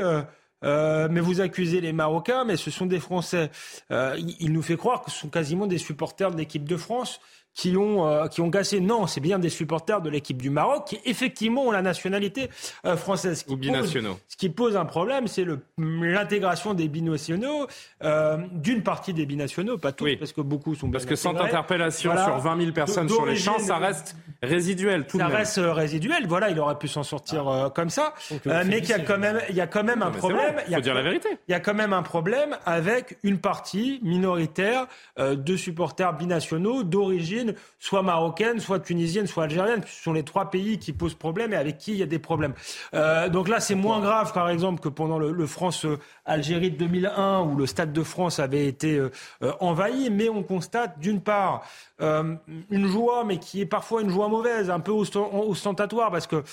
[0.64, 3.50] euh, mais vous accusez les Marocains, mais ce sont des Français.
[3.92, 7.22] Euh, il, nous fait croire que ce sont quasiment des supporters de l'équipe de France
[7.60, 8.80] qui ont, euh, qui ont cassé.
[8.80, 12.50] Non, c'est bien des supporters de l'équipe du Maroc qui effectivement ont la nationalité
[12.86, 13.44] euh, française.
[13.50, 14.18] Ou binationaux.
[14.30, 15.46] ce qui pose un problème, c'est
[15.78, 17.68] l'intégration des binationaux,
[18.02, 22.16] euh, d'une partie des binationaux, pas tous, parce que beaucoup sont Parce que sans interpellation
[22.16, 25.06] sur 20 000 personnes sur les champs, ça reste résiduel.
[25.06, 25.38] Tout ça de même.
[25.40, 26.28] reste résiduel.
[26.28, 27.72] Voilà, il aurait pu s'en sortir ah.
[27.76, 28.14] comme ça,
[28.46, 30.56] mais qu'il y a quand même, il y a quand même un problème.
[30.70, 31.28] Il faut dire la vérité.
[31.50, 34.88] Il y a quand même un problème avec une partie minoritaire
[35.20, 37.49] de supporters binationaux d'origine
[37.80, 39.82] soit marocaine, soit tunisienne, soit algérienne.
[39.86, 42.20] Ce sont les trois pays qui posent problème et avec qui il y a des
[42.20, 42.54] problèmes.
[42.94, 47.56] Euh, donc là, c'est moins grave, par exemple, que pendant le, France-Algérie de 2001, où
[47.56, 49.12] le Stade de France avait été euh,
[49.44, 50.10] euh, envahi.
[50.10, 51.64] Mais on constate, d'une part,
[52.00, 56.44] une joie, mais qui est parfois une joie mauvaise, un peu ostentatoire, parce que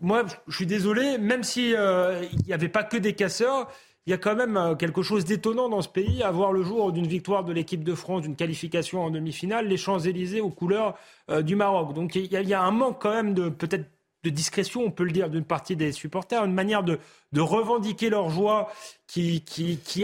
[0.00, 1.78] moi, je suis désolé, même s'il
[2.46, 3.68] n'y avait pas que des casseurs,
[4.06, 6.62] il y a quand même euh, quelque chose d'étonnant dans ce pays à voir le
[6.62, 10.94] jour d'une victoire de l'équipe de France, d'une qualification en demi-finale, les Champs-Élysées aux couleurs
[11.30, 11.94] euh, du Maroc.
[11.94, 13.86] Donc il y, a, un manque quand même de peut-être
[14.24, 16.98] de discrétion, on peut le dire, d'une partie des supporters, une manière de,
[17.36, 18.72] revendiquer leur joie
[19.06, 19.42] qui,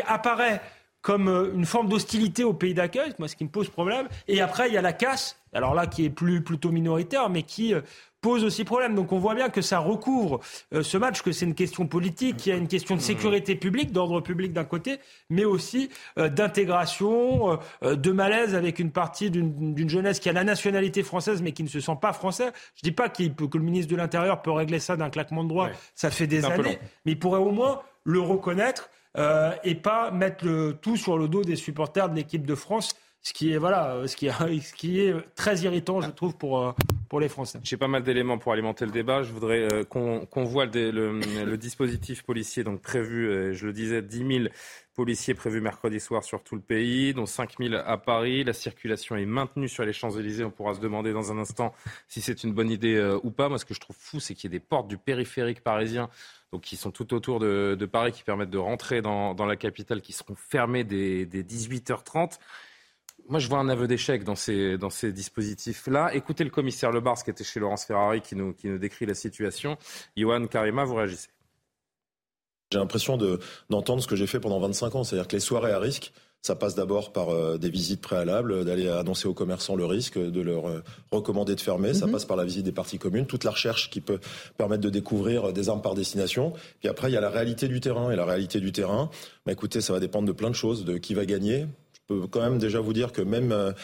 [0.07, 0.61] apparaît
[1.03, 4.09] comme euh, une forme d'hostilité au pays d'accueil, moi ce qui me pose problème.
[4.29, 7.43] Et après, il y a la casse, alors là qui est plus plutôt minoritaire, mais
[7.43, 7.81] qui euh,
[8.21, 8.95] pose aussi problème.
[8.95, 10.41] Donc on voit bien que ça recouvre
[10.75, 13.55] euh, ce match, que c'est une question politique, qu'il y a une question de sécurité
[13.55, 14.99] publique, d'ordre public d'un côté,
[15.31, 21.41] mais aussi d'intégration, de malaise avec une partie d'une jeunesse qui a la nationalité française
[21.41, 22.53] mais qui ne se sent pas français.
[22.75, 25.49] Je dis pas qu'il que le ministre de l'Intérieur peut régler ça d'un claquement de
[25.49, 30.11] doigts, ça fait des années, mais il pourrait au moins le reconnaître euh, et pas
[30.11, 32.95] mettre le tout sur le dos des supporters de l'équipe de France.
[33.23, 36.73] Ce qui est voilà, euh, ce qui est, très irritant, je trouve, pour euh,
[37.09, 37.59] pour les Français.
[37.63, 39.23] J'ai pas mal d'éléments pour alimenter le débat.
[39.23, 43.53] Je voudrais qu'on voit le, dispositif policier donc prévu.
[43.53, 44.49] je le disais, 10 000
[44.95, 48.45] policiers prévus mercredi soir sur tout le pays, dont 5 000 à Paris.
[48.45, 50.45] La circulation est maintenue sur les Champs-Élysées.
[50.45, 51.75] On pourra se demander dans un instant
[52.07, 53.49] si c'est une bonne idée ou pas.
[53.49, 56.09] Moi, ce que je trouve fou, c'est qu'il y ait des portes du périphérique parisien
[56.53, 60.13] donc qui sont tout autour de, Paris, qui permettent de rentrer dans, la capitale, qui
[60.13, 62.39] seront fermés dès, 18h30.
[63.31, 66.13] Moi, je vois un aveu d'échec dans ces, dans ces dispositifs-là.
[66.15, 69.15] Écoutez le commissaire Lebars, qui était chez Laurence Ferrari, qui nous, qui nous décrit la
[69.15, 69.79] situation.
[70.17, 71.29] Johan Karima, vous réagissez.
[72.73, 73.17] J'ai l'impression
[73.69, 76.13] d'entendre ce que j'ai fait pendant 25 ans, c'est-à-dire que les soirées à risque,
[76.43, 80.41] ça passe d'abord par euh, des visites préalables, d'aller annoncer aux commerçants le risque, de
[80.41, 81.95] leur euh, recommander de fermer.
[81.95, 82.13] Ça mhm.
[82.13, 84.19] passe par la visite des parties communes, toute la recherche qui peut
[84.59, 86.53] permettre de découvrir euh, des armes par destination.
[86.81, 88.11] Puis après, il y a la réalité du terrain.
[88.11, 89.09] Et la réalité du terrain,
[89.47, 91.67] bah, écoutez, ça va dépendre de plein de choses, de qui va gagner,
[92.11, 93.75] peux quand même déjà vous dire que même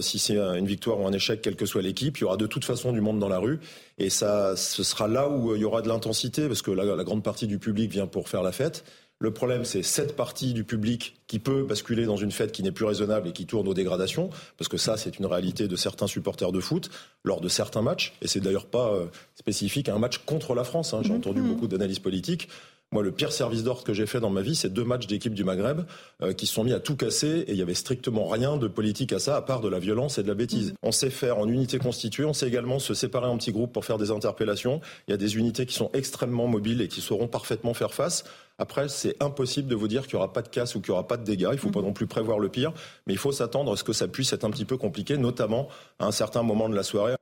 [0.00, 2.46] si c'est une victoire ou un échec, quelle que soit l'équipe, il y aura de
[2.46, 3.60] toute façon du monde dans la rue.
[3.98, 7.22] Et ça, ce sera là où il y aura de l'intensité, parce que la grande
[7.22, 8.84] partie du public vient pour faire la fête.
[9.22, 12.72] Le problème, c'est cette partie du public qui peut basculer dans une fête qui n'est
[12.72, 16.08] plus raisonnable et qui tourne aux dégradations, parce que ça, c'est une réalité de certains
[16.08, 16.90] supporters de foot
[17.22, 19.06] lors de certains matchs, et c'est d'ailleurs pas euh,
[19.36, 20.92] spécifique à un match contre la France.
[20.92, 21.02] Hein.
[21.04, 21.18] J'ai mhm.
[21.18, 22.48] entendu beaucoup d'analyses politiques.
[22.92, 25.32] Moi, le pire service d'ordre que j'ai fait dans ma vie, c'est deux matchs d'équipe
[25.32, 25.86] du Maghreb
[26.20, 28.68] euh, qui se sont mis à tout casser et il y avait strictement rien de
[28.68, 30.72] politique à ça, à part de la violence et de la bêtise.
[30.72, 30.76] Mm.
[30.82, 33.86] On sait faire en unité constituée, on sait également se séparer en petits groupes pour
[33.86, 34.82] faire des interpellations.
[35.08, 38.24] Il y a des unités qui sont extrêmement mobiles et qui sauront parfaitement faire face.
[38.58, 40.98] Après, c'est impossible de vous dire qu'il n'y aura pas de casse ou qu'il n'y
[40.98, 41.48] aura pas de dégâts.
[41.50, 41.84] Il ne faut pas mm.
[41.84, 42.74] non plus prévoir le pire,
[43.06, 45.68] mais il faut s'attendre à ce que ça puisse être un petit peu compliqué, notamment
[45.98, 47.14] à un certain moment de la soirée.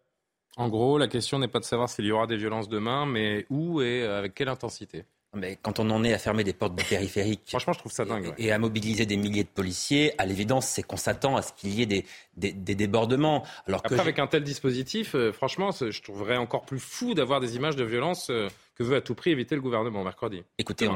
[0.56, 3.46] En gros, la question n'est pas de savoir s'il y aura des violences demain, mais
[3.50, 5.04] où et avec quelle intensité?
[5.36, 7.42] Mais quand on en est à fermer des portes du périphérique.
[7.46, 8.34] Franchement, je trouve ça dingue.
[8.36, 11.72] Et, à mobiliser des milliers de policiers, à l'évidence, c'est qu'on s'attend à ce qu'il
[11.72, 12.04] y ait des,
[12.36, 13.44] des, débordements.
[13.66, 17.54] Alors Après, avec un tel dispositif, euh, franchement, je trouverais encore plus fou d'avoir des
[17.54, 18.28] images de violence.
[18.30, 18.48] Euh,
[18.80, 20.42] que veut à tout prix éviter le gouvernement mercredi.
[20.56, 20.88] Écoutez,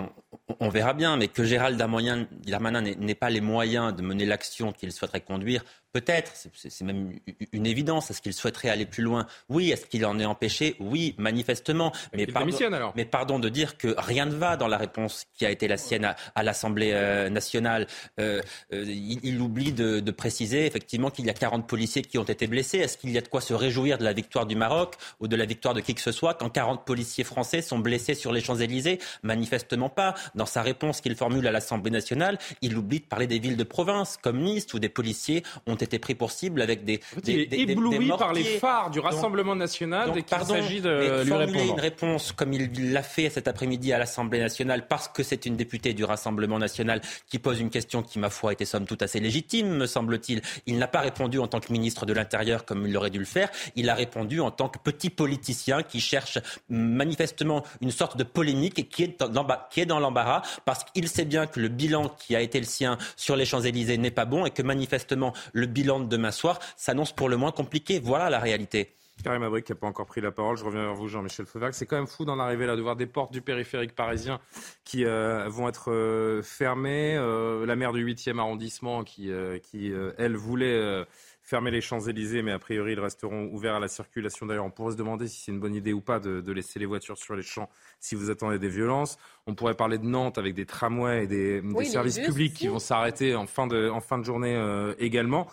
[0.59, 4.91] on, verra bien, mais que Gérald Darmanin n'ait pas les moyens de mener l'action qu'il
[4.91, 5.63] souhaiterait conduire,
[5.95, 7.13] peut-être, c'est même
[7.53, 8.11] une évidence.
[8.11, 9.27] Est-ce qu'il souhaiterait aller plus loin?
[9.49, 9.71] Oui.
[9.71, 10.75] Est-ce qu'il en est empêché?
[10.81, 11.93] Oui, manifestement.
[12.13, 12.93] Mais pardon, alors.
[12.97, 15.77] mais pardon de dire que rien ne va dans la réponse qui a été la
[15.77, 17.87] sienne à, l'Assemblée euh, nationale.
[18.19, 18.43] Euh,
[18.73, 22.49] euh, il, oublie de, de préciser effectivement qu'il y a 40 policiers qui ont été
[22.49, 22.79] blessés.
[22.79, 25.37] Est-ce qu'il y a de quoi se réjouir de la victoire du Maroc ou de
[25.37, 28.41] la victoire de qui que ce soit quand 40 policiers français sont blessés sur les
[28.41, 28.99] Champs-Élysées?
[29.23, 30.15] Manifestement pas.
[30.35, 33.65] Dans sa réponse qu'il formule à l'Assemblée nationale, il oublie de parler des villes de
[33.65, 37.57] province comme Nice où des policiers ont été pris pour cible avec des, des, des,
[37.59, 42.33] ébloui par les phares du Rassemblement national donc, qu'il s'agit de lui formuler une réponse
[42.33, 46.05] comme il l'a fait cet après-midi à l'Assemblée nationale parce que c'est une députée du
[46.05, 49.87] Rassemblement national qui pose une question qui, ma foi, était somme toute assez légitime, me
[49.87, 50.43] semble-t-il.
[50.67, 53.25] Il, n'a pas répondu en tant que ministre de l'Intérieur comme il aurait dû le
[53.25, 53.51] faire.
[53.77, 58.79] Il a répondu en tant que petit politicien qui cherche manifestement une sorte de polémique
[58.79, 62.59] et qui est dans l'embarras parce qu'il sait bien que le bilan qui a été
[62.59, 66.31] le sien sur les Champs-Élysées n'est pas bon et que manifestement le bilan de demain
[66.31, 68.01] soir s'annonce pour le moins compliqué.
[68.03, 68.95] Voilà la réalité.
[69.23, 70.57] Karim Abric qui n'a pas encore pris la parole.
[70.57, 71.73] Je reviens vers vous, Jean-Michel Fauvergue.
[71.73, 74.41] C'est quand même fou d'en arriver là, de voir des portes du périphérique parisien
[74.85, 77.17] qui euh, vont être euh, fermées.
[77.17, 79.31] Euh, la maire du 8e arrondissement qui,
[79.63, 81.05] qui elle, voulait
[81.45, 84.47] fermer les Champs-Élysées, mais a priori, ils resteront ouverts à la circulation.
[84.47, 86.87] D'ailleurs, on pourrait se demander si c'est une bonne idée ou pas de, laisser les
[86.87, 87.69] voitures sur les champs
[88.01, 89.19] si vous attendez des violences.
[89.47, 93.35] On pourrait parler de Nantes avec des tramways et des, services publics qui vont s'arrêter
[93.35, 94.59] en, fin de, en fin de journée
[94.99, 95.47] également.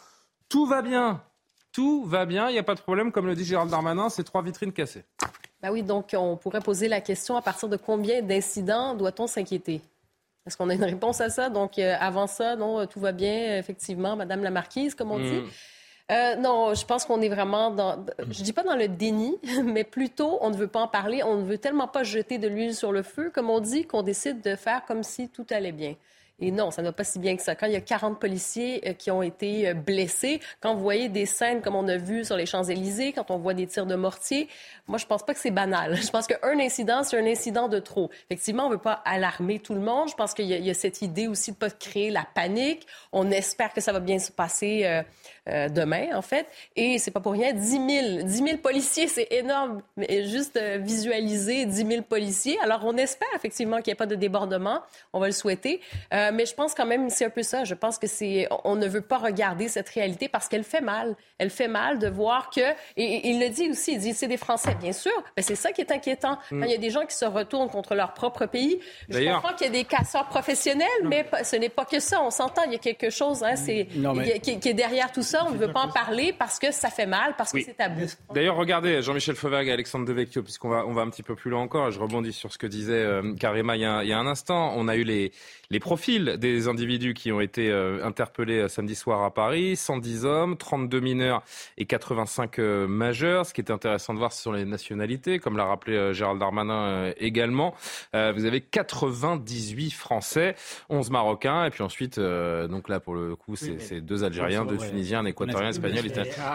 [0.48, 1.22] Tout va bien.
[1.72, 3.12] Tout va bien, il n'y a pas de problème.
[3.12, 5.04] Comme le dit Gérald Darmanin, c'est trois vitrines cassées.
[5.62, 9.82] Ben oui, donc on pourrait poser la question à partir de combien d'incidents doit-on s'inquiéter?
[10.46, 11.50] Est-ce qu'on a une réponse à ça?
[11.50, 15.44] Donc, euh, avant ça, non, tout va bien, effectivement, Madame la Marquise, comme on dit.
[16.12, 19.86] Euh, non, je pense qu'on est vraiment dans, je dis pas dans le déni, mais
[19.86, 22.76] plutôt on ne veut pas en parler, on ne veut tellement pas jeter de l'huile
[22.76, 25.96] sur le feu, comme on dit, qu'on décide de faire comme si tout allait bien.
[26.42, 27.54] Et non, ça ne va pas si bien que ça.
[27.54, 31.08] Quand il y a 40 policiers euh, qui ont été euh, blessés, quand vous voyez
[31.08, 33.94] des scènes comme on a vu sur les Champs-Élysées, quand on voit des tirs de
[33.94, 34.50] mortier,
[34.88, 35.96] moi, je pense pas que c'est banal.
[36.02, 38.10] Je pense qu'un incident, c'est un incident de trop.
[38.30, 40.10] Effectivement, on veut pas alarmer tout le monde.
[40.10, 42.88] Je pense qu'il y, a cette idée aussi de pas créer la panique.
[43.12, 45.04] On espère que ça va bien se passer euh,
[45.50, 46.46] euh, demain, en fait.
[46.76, 49.82] Et c'est pas pour rien, 10 000, 10 000 policiers, c'est énorme.
[49.98, 52.60] Mais juste euh, visualiser 10 000 policiers.
[52.62, 54.82] Alors, on espère effectivement qu'il n'y ait pas de débordement.
[55.14, 55.82] On va le souhaiter.
[56.14, 57.64] Euh, mais je pense quand même, c'est un peu ça.
[57.64, 61.16] Je pense que c'est, on ne veut pas regarder cette réalité parce qu'elle fait mal.
[61.40, 62.62] Elle fait mal de voir que,
[62.96, 65.24] et, il le dit aussi, il dit, c'est des Français, bien sûr.
[65.36, 66.38] Mais c'est ça qui est inquiétant.
[66.52, 68.80] Quand il y a des gens qui se retournent contre leur propre pays,
[69.10, 72.22] je comprends qu'il y a des casseurs professionnels, mais ce n'est pas que ça.
[72.22, 73.88] On s'entend, il y a quelque chose, hein, c'est,
[74.44, 76.90] qui, qui est derrière tout ça on ne veut pas en parler parce que ça
[76.90, 78.02] fait mal, parce que c'est tabou.
[78.34, 81.52] D'ailleurs, regardez, Jean-Michel Fauvergue et Alexandre Devecchio, puisqu'on va, on va un petit peu plus
[81.52, 84.14] loin encore, je rebondis sur ce que disait euh, Karima il y, a, il y,
[84.14, 84.74] a, un instant.
[84.76, 85.32] On a eu les,
[85.70, 89.76] les profils des individus qui ont été euh, interpellés euh, samedi soir à Paris.
[89.76, 91.44] 110 hommes, 32 mineurs
[91.78, 93.46] et 85 majeurs.
[93.46, 97.12] Ce qui est intéressant de voir, ce sont les nationalités, comme l'a rappelé Gérald Darmanin
[97.18, 97.74] également.
[98.14, 100.56] vous avez 98 Français,
[100.90, 105.21] 11 Marocains, et puis ensuite, donc là, pour le coup, c'est deux Algériens, deux Tunisiens,
[105.22, 106.06] un Équatorien, Espagnol,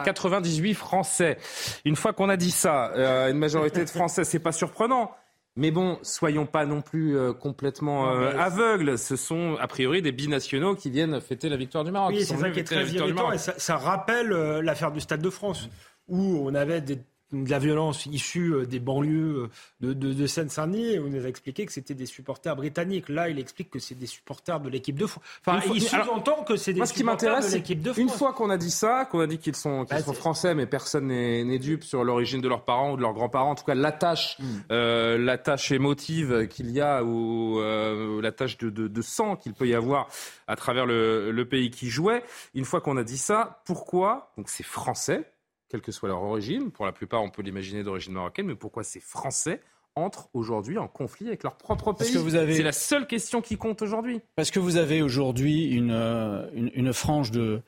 [0.04, 1.38] 98 Français.
[1.84, 5.10] Une fois qu'on a dit ça, euh, une majorité de Français, c'est pas surprenant.
[5.58, 8.98] Mais bon, soyons pas non plus euh, complètement euh, aveugles.
[8.98, 12.12] Ce sont a priori des binationaux qui viennent fêter la victoire du Maroc.
[12.14, 13.32] Oui, c'est ça qui est très irritant.
[13.32, 15.70] Et ça, ça rappelle l'affaire du Stade de France,
[16.08, 16.98] où on avait des
[17.32, 19.50] de la violence issue euh, des banlieues
[19.82, 20.98] euh, de, de, Seine-Saint-Denis.
[20.98, 23.08] On nous a expliqué que c'était des supporters britanniques.
[23.08, 25.24] Là, il explique que c'est des supporters de l'équipe de France.
[25.44, 28.02] Enfin, il sous-entend que c'est des moi, ce supporters de l'équipe de France.
[28.02, 30.54] Une fois qu'on a dit ça, qu'on a dit qu'ils sont, qu'ils bah, sont français,
[30.54, 33.64] mais personne n'est dupe sur l'origine de leurs parents ou de leurs grands-parents, en tout
[33.64, 34.44] cas l'attache, mm.
[34.70, 39.66] euh, l'attache émotive qu'il y a ou euh, l'attache de, de, de, sang qu'il peut
[39.66, 40.08] y avoir
[40.46, 42.22] à travers le, le pays qui jouait.
[42.54, 45.30] Une fois qu'on a dit ça, pourquoi Donc c'est français
[45.76, 46.70] quelle que soit leur origine.
[46.70, 49.60] Pour la plupart, on peut l'imaginer d'origine marocaine, mais pourquoi ces Français
[49.94, 54.20] entrent aujourd'hui en conflit avec leur propre pays C'est la seule question qui compte aujourd'hui.
[54.36, 57.62] Parce que vous avez aujourd'hui une, euh, une, frange de,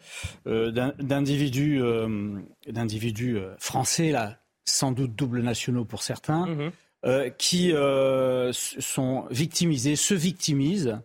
[0.47, 7.31] euh, d'individus, euh, d'individus français, là, sans doute double nationaux pour certains, mhm.
[7.39, 7.73] qui
[8.53, 10.99] sont victimisés, se victimisent.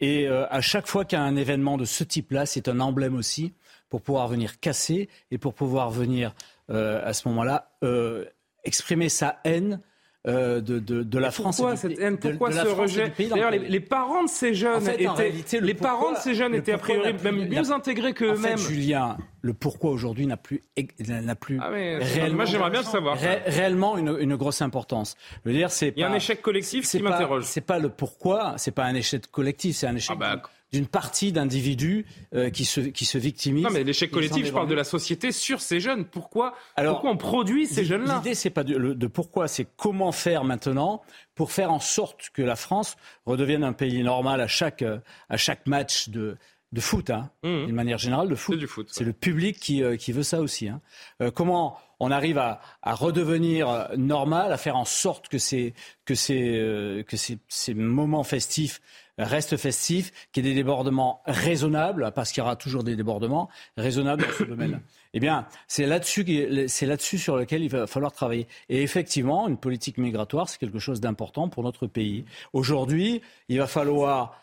[0.00, 3.16] Et à chaque fois qu'il y a un événement de ce type-là, c'est un emblème
[3.16, 3.52] aussi
[3.88, 6.34] pour pouvoir venir casser et pour pouvoir venir,
[6.70, 8.24] euh, à ce moment-là, euh,
[8.64, 9.80] exprimer sa haine
[10.26, 11.56] euh, de, de, de, la France.
[11.56, 12.18] Pourquoi cette haine?
[12.18, 13.12] Pourquoi ce rejet?
[13.30, 17.14] D'ailleurs, les, parents de ces jeunes étaient, les parents de ces jeunes étaient a priori
[17.22, 18.58] même mieux intégrés qu'eux-mêmes.
[18.58, 20.62] Julien, le pourquoi aujourd'hui n'a plus,
[20.98, 23.16] n'a plus ah réellement, moi j'aimerais bien le savoir.
[23.16, 25.16] réellement une, une, grosse importance.
[25.44, 27.44] Je veux dire, c'est il y a un échec collectif qui m'interroge.
[27.44, 30.16] C'est pas le pourquoi, c'est pas un échec collectif, c'est un échec.
[30.20, 30.42] Ah bah,
[30.72, 33.64] d'une partie d'individus euh, qui, se, qui se victimisent.
[33.64, 36.04] Non, mais l'échec collectif, je parle de la société sur ces jeunes.
[36.04, 38.16] Pourquoi, Alors, pourquoi on produit ces jeunes-là?
[38.16, 41.02] L'idée, c'est pas de, de pourquoi, c'est comment faire maintenant
[41.34, 44.84] pour faire en sorte que la France redevienne un pays normal à chaque,
[45.28, 46.36] à chaque match de,
[46.72, 47.66] de foot, hein, mmh.
[47.66, 48.64] d'une manière générale, de foot.
[48.66, 50.68] foot c'est le public qui, euh, qui, veut ça aussi.
[50.68, 50.80] Hein.
[51.22, 55.74] Euh, comment on arrive à, à, redevenir normal, à faire en sorte que ces,
[56.04, 58.80] que ces, que ces, ces moments festifs
[59.18, 63.48] reste festif, qu'il y ait des débordements raisonnables, parce qu'il y aura toujours des débordements
[63.76, 64.80] raisonnables dans ce domaine.
[65.12, 68.46] Eh bien, c'est là-dessus, c'est là-dessus sur lequel il va falloir travailler.
[68.68, 72.24] Et effectivement, une politique migratoire, c'est quelque chose d'important pour notre pays.
[72.52, 74.40] Aujourd'hui, il va falloir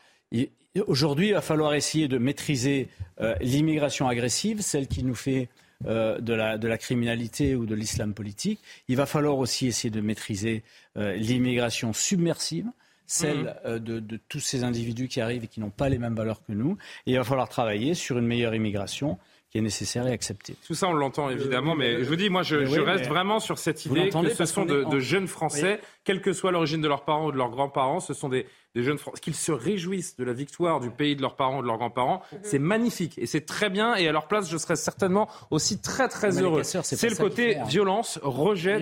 [0.87, 2.89] Aujourd'hui, il va falloir essayer de maîtriser
[3.21, 5.47] euh, l'immigration agressive, celle qui nous fait
[5.85, 8.59] euh, de, la, de, la, criminalité ou de l'islam politique.
[8.87, 10.63] Il va falloir aussi essayer de maîtriser
[10.97, 12.65] euh, l'immigration submersive,
[13.05, 13.53] celle mhm.
[13.65, 16.53] euh, de, tous ces individus qui arrivent et qui n'ont pas les mêmes valeurs que
[16.53, 16.77] nous.
[17.05, 19.19] Et il va falloir travailler sur une meilleure immigration
[19.51, 20.55] qui est nécessaire et acceptée.
[20.65, 23.85] Tout ça, on l'entend évidemment, mais je vous dis, moi, je, reste vraiment sur cette
[23.85, 27.31] idée que ce sont de, jeunes Français, quelle que soit l'origine de leurs parents ou
[27.31, 30.81] de leurs grands-parents, ce sont des, des jeunes Français, qu'ils se réjouissent de la victoire
[30.81, 33.95] du pays de leurs parents de leurs grands-parents, c'est magnifique et c'est très bien.
[33.95, 36.63] Et à leur place, je serais certainement aussi très très heureux.
[36.63, 38.79] C'est le côté violence, rejet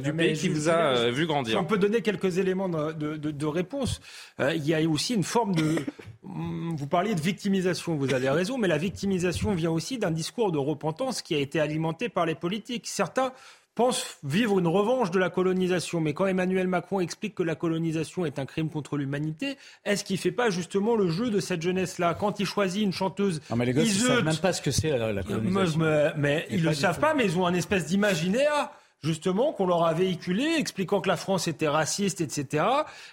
[0.00, 1.52] du pays qui vous a euh, vu grandir.
[1.52, 4.00] Si on peut donner quelques éléments de, réponse,
[4.40, 5.76] euh, il y a aussi une forme de.
[6.28, 10.58] Vous parliez de victimisation, vous avez raison, mais la victimisation vient aussi d'un discours de
[10.58, 12.88] repentance qui a été alimenté par les politiques.
[12.88, 13.32] Certains
[13.76, 16.00] pense vivre une revanche de la colonisation.
[16.00, 20.16] Mais quand Emmanuel Macron explique que la colonisation est un crime contre l'humanité, est-ce qu'il
[20.16, 23.40] ne fait pas justement le jeu de cette jeunesse-là Quand il choisit une chanteuse.
[23.50, 25.78] Non, mais les gars, ils ne savent même pas ce que c'est la, colonisation.
[26.16, 28.70] Mais, ils ne le savent pas, mais ils ont un espèce d'imaginaire
[29.02, 32.64] justement, qu'on leur a véhiculé, expliquant que la France était raciste, etc.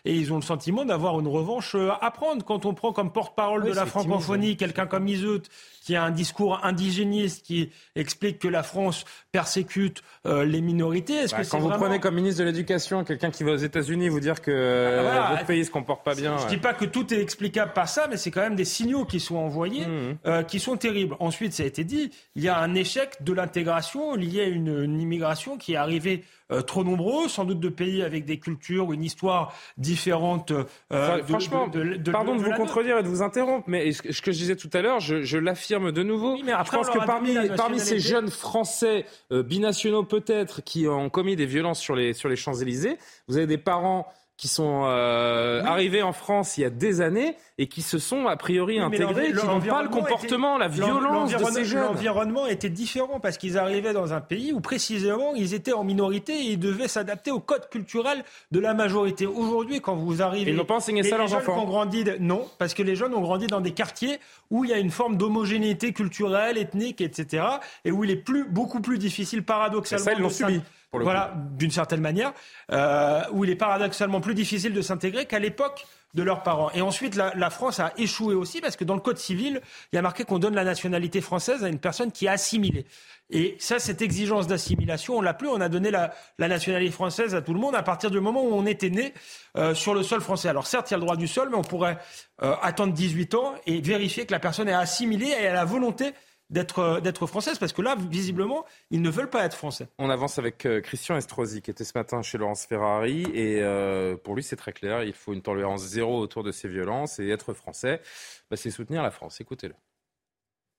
[0.05, 2.43] Et ils ont le sentiment d'avoir une revanche à prendre.
[2.43, 5.43] Quand on prend comme porte-parole de la francophonie quelqu'un comme Iseut,
[5.83, 11.15] qui a un discours indigéniste, qui explique que la France persécute euh, les minorités.
[11.15, 14.07] Est-ce bah, que quand vous prenez comme ministre de l'Éducation quelqu'un qui va aux États-Unis
[14.07, 16.37] vous dire que ah, bah votre pays se comporte pas bien.
[16.37, 18.65] Je ne dis pas que tout est explicable par ça, mais c'est quand même des
[18.65, 20.17] signaux qui sont envoyés, mmh.
[20.25, 21.17] euh, qui sont terribles.
[21.19, 24.83] Ensuite, ça a été dit, il y a un échec de l'intégration lié à une,
[24.83, 26.23] une immigration qui est arrivée
[26.53, 30.51] euh, trop nombreux, sans doute de pays avec des cultures une histoire différente.
[30.91, 31.67] Euh, franchement,
[32.11, 34.81] pardon de, vous contredire et de vous interrompre, mais ce que je disais tout à
[34.81, 36.37] l'heure, je, l'affirme de nouveau.
[36.43, 41.35] mais je pense que parmi, parmi ces jeunes Français euh, binationaux peut-être qui ont commis
[41.35, 42.97] des violences sur les, sur les Champs-Élysées,
[43.27, 44.07] vous avez des parents
[44.37, 48.25] qui sont euh, arrivés en France il y a des années et qui se sont
[48.25, 51.83] a priori intégrés, qui n'ont pas le comportement, la violence de ces jeunes.
[51.83, 56.33] L'environnement était différent parce qu'ils arrivaient dans un pays où précisément ils étaient en minorité
[56.33, 59.27] et ils devaient s'adapter au code culturel de la majorité.
[59.27, 61.61] Aujourd'hui, quand vous arrivez, ils n'ont pas enseigné ça à leurs enfants.
[61.61, 64.19] Ont grandi, non, parce que les jeunes ont grandi dans des quartiers
[64.49, 67.45] où il y a une forme d'homogénéité culturelle, ethnique, etc.
[67.85, 70.05] et où il est plus beaucoup plus difficile paradoxalement.
[70.05, 70.61] ça, ils l'ont subi
[71.01, 72.33] voilà, d'une certaine manière,
[72.71, 76.69] euh, où il est paradoxalement plus difficile de s'intégrer qu'à l'époque de leurs parents.
[76.71, 79.99] Et ensuite, la, France a échoué aussi parce que dans le Code civil, il y
[79.99, 82.85] a marqué qu'on donne la nationalité française à une personne qui est assimilée.
[83.31, 85.47] Et ça, cette exigence d'assimilation, on l'a plus.
[85.47, 88.53] On a donné la, nationalité française à tout le monde à partir du moment où
[88.53, 89.13] on était né
[89.57, 90.49] euh, sur le sol français.
[90.49, 91.97] Alors certes, il y a le droit du sol, mais on pourrait
[92.43, 96.13] euh, attendre 18 ans et vérifier que la personne est assimilée et a la volonté
[96.55, 99.87] euh, d'être française parce que là, visiblement, ils ne veulent pas être français.
[99.97, 104.15] On avance avec euh, Christian Estrosi qui était ce matin chez Laurence Ferrari et euh,
[104.15, 105.03] pour lui, c'est très clair.
[105.03, 108.01] Il faut une tolérance zéro autour de ces violences et être français,
[108.49, 109.41] bah, c'est soutenir la France.
[109.41, 109.75] Écoutez-le.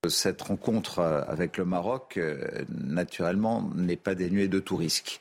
[0.09, 2.20] Cette rencontre avec le Maroc,
[2.68, 5.18] naturellement, n'est pas dénuée de tout risque.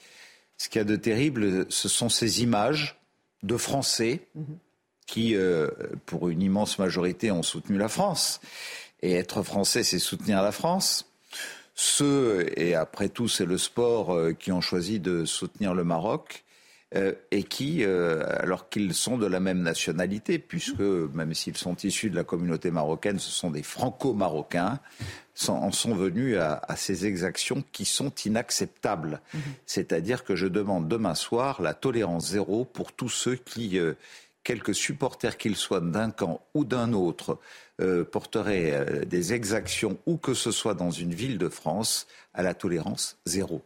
[0.58, 2.99] Ce qu'il y a de terrible, ce sont ces images
[3.43, 4.58] de Français mhm.
[5.06, 5.38] qui,
[6.06, 8.41] pour une immense majorité, ont soutenu la France.
[9.04, 11.12] Et être français, c'est soutenir la France.
[11.76, 16.45] Ceux, et après tout, c'est le sport, euh, qui ont choisi de soutenir le Maroc,
[16.95, 21.76] euh, et qui, euh, alors qu'ils sont de la même nationalité, puisque même s'ils sont
[21.84, 24.80] issus de la communauté marocaine, ce sont des franco-marocains,
[25.49, 29.20] en sont venus à, ces exactions qui sont inacceptables.
[29.34, 29.41] Mhm.
[29.66, 33.80] C'est-à-dire que je demande demain soir la tolérance zéro pour tous ceux qui,
[34.43, 37.39] quelques supporters qu'ils soient d'un camp ou d'un autre,
[37.82, 42.43] euh, porterait euh, des exactions où que ce soit dans une ville de France à
[42.43, 43.63] la tolérance zéro.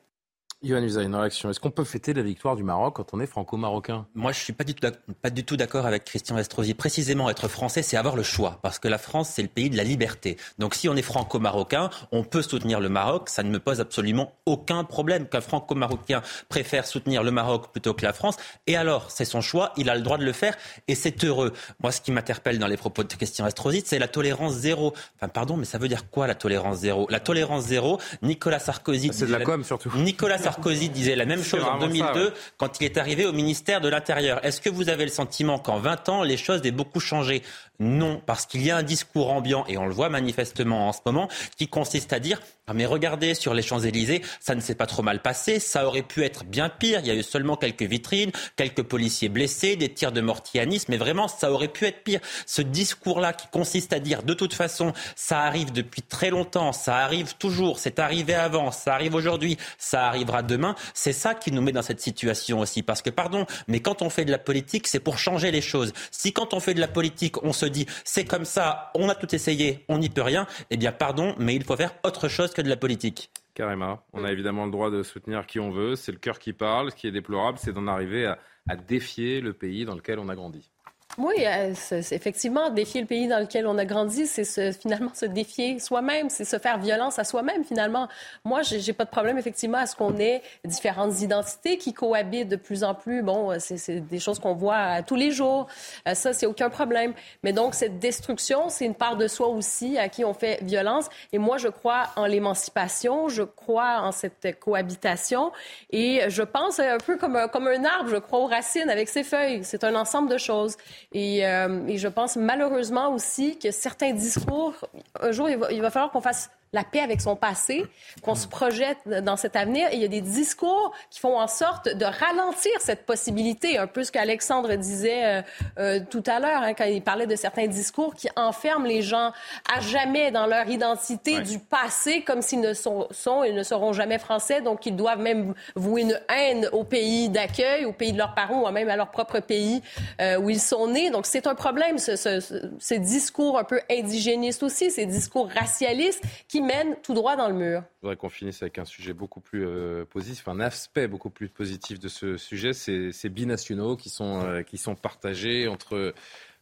[0.64, 1.52] Yohann Usa, une réaction.
[1.52, 4.08] Est-ce qu'on peut fêter la victoire du Maroc quand on est franco-marocain?
[4.16, 4.88] Moi, je suis pas du tout,
[5.22, 6.74] pas du tout d'accord avec Christian Estrosi.
[6.74, 9.78] Précisément, être français, c'est avoir le choix, parce que la France, c'est le pays de
[9.78, 10.36] la liberté.
[10.58, 13.30] Donc, si on est franco-marocain, on peut soutenir le Maroc.
[13.30, 18.04] Ça ne me pose absolument aucun problème qu'un franco-marocain préfère soutenir le Maroc plutôt que
[18.04, 18.38] la France.
[18.66, 21.54] Et alors, c'est son choix, il a le droit de le faire, et c'est heureux.
[21.84, 24.94] Moi, ce qui m'interpelle dans les propos de Christian Estrosi, c'est la tolérance zéro.
[25.18, 27.06] Enfin, pardon, mais ça veut dire quoi la tolérance zéro?
[27.12, 29.12] La tolérance zéro, Nicolas Sarkozy.
[29.14, 29.96] C'est de la com surtout.
[29.98, 33.90] Nicolas Sarkozy disait la même chose en 2002 quand il est arrivé au ministère de
[33.90, 34.44] l'Intérieur.
[34.46, 37.44] Est-ce que vous avez le sentiment qu'en 20 ans, les choses aient beaucoup changé?
[37.80, 41.00] Non, parce qu'il y a un discours ambiant, et on le voit manifestement en ce
[41.06, 41.28] moment,
[41.58, 45.02] qui consiste à dire ah mais regardez, sur les Champs-Élysées, ça ne s'est pas trop
[45.02, 48.32] mal passé, ça aurait pu être bien pire, il y a eu seulement quelques vitrines,
[48.58, 52.04] quelques policiers blessés, des tirs de mortier à Nice, mais vraiment, ça aurait pu être
[52.04, 52.20] pire.
[52.46, 56.98] Ce discours-là qui consiste à dire, de toute façon, ça arrive depuis très longtemps, ça
[56.98, 61.62] arrive toujours, c'est arrivé avant, ça arrive aujourd'hui, ça arrivera demain, c'est ça qui nous
[61.62, 62.84] met dans cette situation aussi.
[62.84, 65.94] Parce que, pardon, mais quand on fait de la politique, c'est pour changer les choses.
[66.12, 69.16] Si quand on fait de la politique, on se dit c'est comme ça, on a
[69.16, 72.52] tout essayé, on n'y peut rien, eh bien pardon, mais il faut faire autre chose
[72.58, 73.32] que de la politique.
[73.54, 74.02] Carrément.
[74.14, 75.96] On a évidemment le droit de soutenir qui on veut.
[75.96, 76.92] C'est le cœur qui parle.
[76.92, 78.34] Ce qui est déplorable, c'est d'en arriver
[78.68, 80.72] à défier le pays dans lequel on a grandi.
[81.18, 81.74] Oui, euh,
[82.12, 86.46] effectivement, défier le pays dans lequel on a grandi, c'est finalement se défier soi-même, c'est
[86.46, 88.08] se faire violence à soi-même, finalement.
[88.46, 92.56] Moi, j'ai, pas de problème, effectivement, à ce qu'on ait différentes identités qui cohabitent de
[92.56, 93.24] plus en plus.
[93.24, 95.66] Bon, euh, c'est, des choses qu'on voit tous les jours.
[96.08, 97.14] Euh, ça, c'est aucun problème.
[97.42, 101.10] Mais donc, cette destruction, c'est une part de soi aussi à qui on fait violence.
[101.34, 105.52] Et moi, je crois en l'émancipation, je crois en cette cohabitation.
[105.90, 109.24] Et je pense un peu comme, comme un arbre, je crois aux racines avec ses
[109.24, 109.64] feuilles.
[109.64, 110.78] C'est un ensemble de choses.
[111.16, 114.74] Euh, et, je pense malheureusement aussi que certains discours,
[115.22, 117.86] un jour, il va, falloir qu'on fasse la paix avec son passé,
[118.22, 119.88] qu'on se projette dans cet avenir.
[119.92, 123.88] Et il y a des discours qui font en sorte de ralentir cette possibilité, un
[123.88, 125.42] peu ce qu'Alexandre disait euh,
[125.80, 129.32] euh, tout à l'heure, hein, quand il parlait de certains discours qui enferment les gens
[129.74, 133.94] à jamais dans leur identité du passé, comme s'ils ne sont, sont et ne seront
[133.94, 138.18] jamais français, donc ils doivent même vouer une haine au pays d'accueil, au pays de
[138.18, 139.82] leurs parents, ou même à leur propre pays
[140.22, 141.10] euh, où ils sont nés.
[141.10, 142.40] Donc c'est un problème, ce, ce,
[142.80, 147.54] ces discours un peu indigénistes aussi, ces discours racialistes qui mène tout droit dans le
[147.54, 147.82] mur.
[147.82, 151.50] Je voudrais qu'on finisse avec un sujet beaucoup plus euh, positif, un aspect beaucoup plus
[151.50, 156.14] positif de ce sujet, c'est ces binationaux qui sont, euh, qui sont partagés entre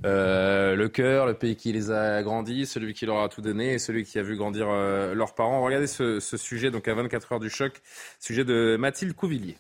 [0.06, 3.74] euh, le cœur, le pays qui les a grandis, celui qui leur a tout donné
[3.74, 5.64] et celui qui a vu grandir leurs parents.
[5.64, 7.82] Regardez ce, ce, sujet, donc à 24 heures du choc,
[8.20, 9.58] sujet de Mathilde Couvillier.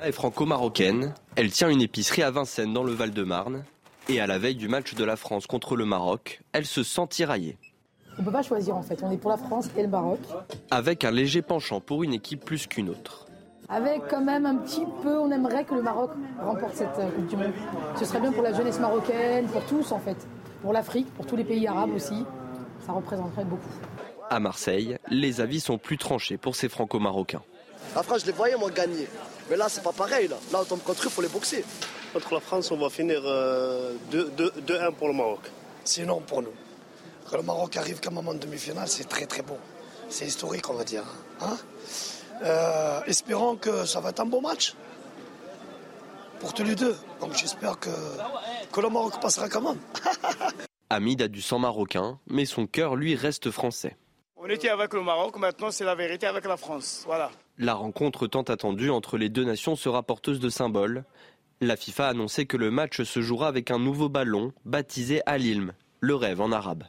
[0.00, 3.64] Elle est franco-marocaine, elle tient une épicerie à Vincennes dans le Val-de-Marne.
[4.08, 7.06] Et à la veille du match de la France contre le Maroc, elle se sent
[7.08, 7.56] tiraillée.
[8.18, 9.02] On ne peut pas choisir en fait.
[9.02, 10.20] On est pour la France et le Maroc.
[10.70, 13.26] Avec un léger penchant pour une équipe plus qu'une autre.
[13.68, 17.26] Avec quand même un petit peu, on aimerait que le Maroc remporte cette euh, Coupe
[17.26, 17.52] du Monde.
[17.98, 20.16] Ce serait bien pour la jeunesse marocaine, pour tous en fait.
[20.60, 22.24] Pour l'Afrique, pour tous les pays arabes aussi.
[22.86, 23.70] Ça représenterait beaucoup.
[24.28, 27.42] À Marseille, les avis sont plus tranchés pour ces franco-marocains.
[27.96, 29.08] La France, je les voyais moi gagner.
[29.48, 30.28] Mais là, c'est pas pareil.
[30.28, 31.64] Là, là on tombe contre eux, il faut les boxer.
[32.12, 33.26] Contre la France, on va finir 2-1
[34.12, 35.40] euh, pour le Maroc.
[35.84, 36.52] C'est énorme pour nous.
[37.28, 39.58] Quand le Maroc arrive comme en demi-finale, c'est très très beau.
[40.08, 41.04] C'est historique, on va dire.
[41.40, 41.56] Hein
[42.42, 44.74] euh, espérons que ça va être un bon match
[46.40, 46.96] pour tous les deux.
[47.20, 47.90] Donc j'espère que,
[48.72, 49.78] que le Maroc passera quand même.
[50.90, 53.96] Hamid a du sang marocain, mais son cœur, lui, reste français.
[54.36, 57.04] On était avec le Maroc, maintenant c'est la vérité avec la France.
[57.06, 57.30] Voilà.
[57.58, 61.04] La rencontre tant attendue entre les deux nations sera porteuse de symboles.
[61.60, 65.72] La FIFA a annoncé que le match se jouera avec un nouveau ballon baptisé Al-Ilm,
[66.00, 66.84] le rêve en arabe.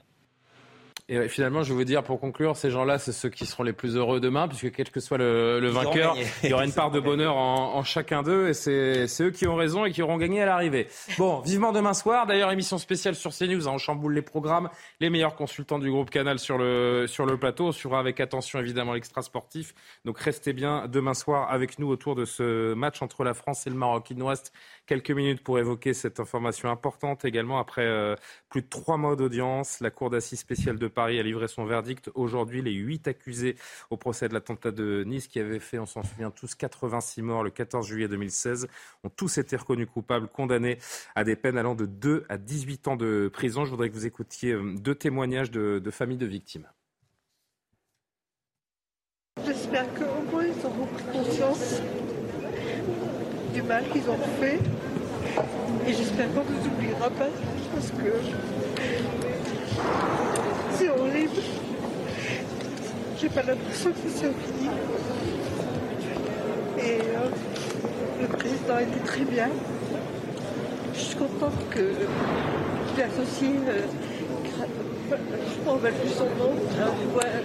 [1.09, 3.73] Et finalement, je vais vous dire pour conclure, ces gens-là, c'est ceux qui seront les
[3.73, 7.01] plus heureux demain, puisque quel que soit le, vainqueur, il y aura une part de
[7.01, 10.45] bonheur en, chacun d'eux, et c'est eux qui ont raison et qui auront gagné à
[10.45, 10.87] l'arrivée.
[11.17, 12.25] Bon, vivement demain soir.
[12.25, 14.69] D'ailleurs, émission spéciale sur CNews, hein, on chamboule les programmes,
[15.01, 17.67] les meilleurs consultants du groupe Canal sur le sur le plateau.
[17.67, 19.73] On suivra avec attention évidemment l'extra sportif.
[20.05, 23.69] Donc restez bien demain soir avec nous autour de ce match entre la France et
[23.69, 24.09] le Maroc.
[24.09, 24.53] Il nous reste
[24.85, 27.59] quelques minutes pour évoquer cette information importante également.
[27.59, 28.15] Après euh,
[28.49, 32.09] plus de trois mois d'audience, la Cour d'assises spéciale de Paris a livré son verdict.
[32.15, 33.55] Aujourd'hui, les huit accusés
[33.89, 37.43] au procès de l'attentat de Nice qui avait fait, on s'en souvient tous, 86 morts
[37.43, 38.67] le 14 juillet 2016
[39.03, 40.77] ont tous été reconnus coupables, condamnés
[41.15, 43.65] à des peines allant de 2 à 18 ans de prison.
[43.65, 46.67] Je voudrais que vous écoutiez euh, deux témoignages de, familles de victimes.
[49.45, 51.81] J'espère qu'au moins ils auront pris conscience
[53.53, 54.59] du mal qu'ils ont fait.
[55.87, 57.29] Et j'espère qu'on ne nous oubliera pas
[57.73, 58.13] parce que
[60.71, 61.41] c'est horrible.
[63.23, 64.69] J'ai pas l'impression que c'est fini.
[66.77, 67.29] Et euh,
[68.21, 69.47] le président était très bien.
[70.93, 73.47] Je suis contente qu'il ait associé.
[73.69, 73.81] Euh,
[75.09, 76.51] je ne rappelle plus son nom.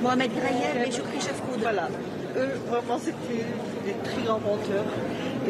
[0.02, 1.60] Mohamed Grayel et Choukri Chefkoud.
[1.60, 1.88] Voilà.
[2.36, 3.44] Eux, vraiment, c'était
[3.86, 4.84] des très grands menteurs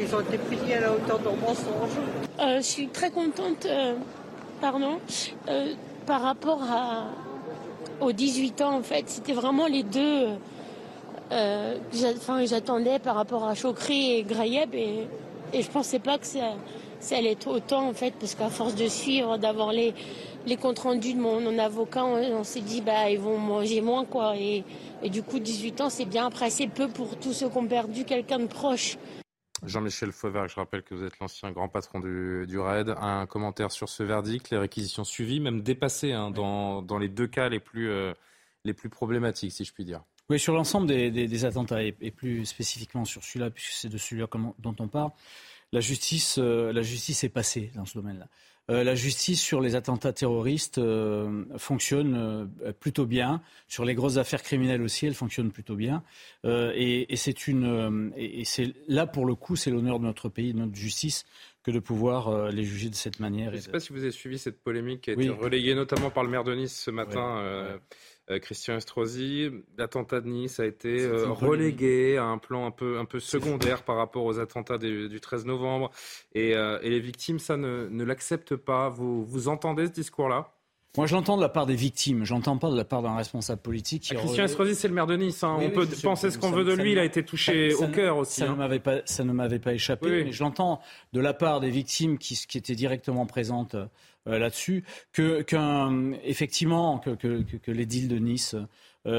[0.00, 1.98] ils ont été punis à la hauteur de leur mensonge.
[2.40, 3.94] Euh, je suis très contente, euh,
[4.60, 4.98] pardon,
[5.48, 5.74] euh,
[6.06, 7.06] par rapport à,
[8.00, 9.04] aux 18 ans en fait.
[9.06, 10.28] C'était vraiment les deux.
[11.30, 15.06] Enfin, j'attendais par rapport à Chokri et Grayeb et,
[15.52, 18.88] et je pensais pas que ça, allait être autant en fait parce qu'à force de
[18.88, 19.94] suivre, d'avoir les,
[20.60, 24.64] comptes rendus de mon, avocat, on, s'est dit bah ils vont manger moins quoi et,
[25.02, 27.66] et du coup 18 ans c'est bien après c'est peu pour tous ceux qui ont
[27.66, 28.96] perdu quelqu'un de proche.
[29.64, 32.94] Jean-Michel Fauvert, je rappelle que vous êtes l'ancien grand patron du, du, RAID.
[33.00, 37.26] Un commentaire sur ce verdict, les réquisitions suivies, même dépassées hein, dans, dans, les deux
[37.26, 38.12] cas les plus, euh,
[38.64, 40.02] les plus problématiques, si je puis dire.
[40.30, 43.88] Oui, sur l'ensemble des, des, des, attentats et, et, plus spécifiquement sur celui-là, puisque c'est
[43.88, 44.28] de celui-là
[44.58, 45.10] dont on parle,
[45.72, 48.28] la justice, euh, la justice est passée dans ce domaine-là.
[48.70, 52.50] Euh, la justice sur les attentats terroristes euh, fonctionne
[52.80, 53.40] plutôt bien.
[53.66, 56.02] Sur les grosses affaires criminelles aussi, elle fonctionne plutôt bien.
[56.44, 60.52] et, et c'est une, et, c'est là pour le coup, c'est l'honneur de notre pays,
[60.52, 61.24] de notre justice,
[61.62, 63.50] que de pouvoir les juger de cette manière.
[63.50, 66.10] Je ne sais pas si vous avez suivi cette polémique qui a été relayée notamment
[66.10, 67.38] par le maire de Nice ce matin.
[67.38, 67.78] Euh,
[68.40, 69.50] Christian Estrosi.
[69.76, 73.82] L'attentat de Nice a été euh, relégué à un plan un peu, un peu secondaire
[73.82, 75.90] par rapport aux attentats du, 13 novembre.
[76.36, 78.88] Euh, et, les victimes, ça ne, ne l'acceptent pas.
[78.88, 80.52] Vous, vous entendez ce discours-là?
[80.96, 82.24] Moi, je l'entends de la part des victimes.
[82.24, 84.08] J'entends pas de la part d'un responsable politique.
[84.10, 85.44] Ah, Christian Estrosi, c'est le maire de Nice.
[85.44, 85.58] Hein.
[85.60, 86.92] On peut penser ce qu'on veut de lui.
[86.92, 88.40] Il a été touché au cœur aussi.
[88.40, 88.56] Ça ne hein.
[88.56, 90.24] m'avait pas, ça ne m'avait pas échappé.
[90.24, 90.80] Mais je l'entends
[91.12, 93.76] de la part des victimes qui, qui étaient directement présentes
[94.28, 94.84] là-dessus.
[95.12, 98.56] Que, qu'un, effectivement, que, que, que, l'édile de Nice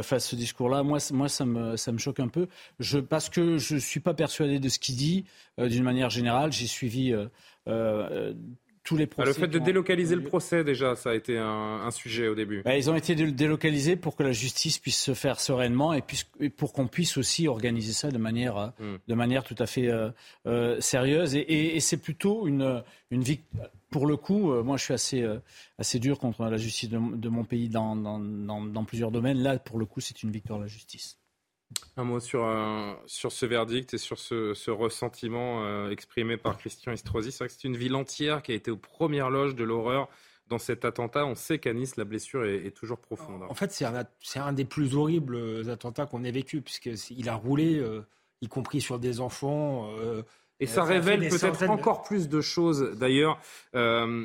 [0.04, 2.48] fasse ce discours-là, moi, moi ça, me, ça me choque un peu.
[2.80, 5.26] Je, parce que je ne suis pas persuadé de ce qu'il dit
[5.58, 6.52] d'une manière générale.
[6.52, 7.14] J'ai suivi
[8.96, 12.36] les bah, le fait de délocaliser le procès, déjà, ça a été un, sujet au
[12.36, 12.62] début.
[12.64, 16.04] Bah, ils ont été délocalisés pour que la justice puisse se faire sereinement et,
[16.50, 18.98] pour qu'on puisse aussi organiser ça de manière, euh, hmm.
[19.08, 20.10] de manière tout à fait euh,
[20.48, 21.36] euh, sérieuse.
[21.36, 23.70] Et, c'est plutôt une, une victoire.
[23.90, 25.26] Pour le coup, moi, je suis assez,
[25.80, 29.42] assez dur contre la justice de, mon pays dans, dans plusieurs domaines.
[29.42, 31.18] Là, pour le coup, c'est une victoire de la justice.
[31.98, 32.48] Un mot sur,
[33.06, 37.32] sur ce verdict et sur ce, ressentiment euh, exprimé par Christian Estrosi.
[37.32, 40.10] C'est vrai que c'est une ville entière qui a été aux premières loges de l'horreur
[40.48, 41.26] dans cet attentat.
[41.26, 43.44] On sait qu'à Nice, la blessure est, toujours profonde.
[43.48, 48.02] En fait, c'est un, des plus horribles attentats qu'on ait vécu, puisqu'il a roulé, euh,
[48.42, 49.92] y compris sur des enfants.
[50.62, 53.40] Euh, et ça, révèle peut-être encore plus de choses, d'ailleurs,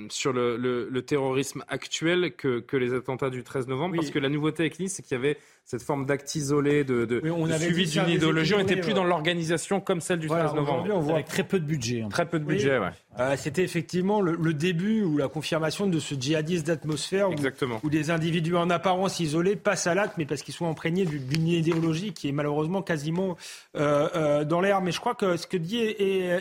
[0.09, 4.65] sur le, terrorisme actuel que, que, les attentats du 13 novembre, parce que la nouveauté
[4.65, 7.23] avec Nice, c'est qu'il y avait cette forme d'acte isolé, de, de,
[7.59, 8.55] suivi d'une idéologie.
[8.55, 10.87] On n'était plus dans l'organisation comme celle du 13 novembre.
[10.93, 12.03] On voit avec très peu de budget.
[12.03, 12.09] Hein.
[12.09, 12.89] Très peu de budget, oui.
[13.21, 17.35] Euh, C'était effectivement le, début ou la confirmation de ce djihadisme d'atmosphère où,
[17.83, 21.47] où, des individus en apparence isolés passent à l'acte, mais parce qu'ils sont imprégnés d'une
[21.47, 23.37] idéologie qui est malheureusement quasiment
[23.77, 24.81] euh, euh, dans l'air.
[24.81, 25.79] Mais je crois que ce que dit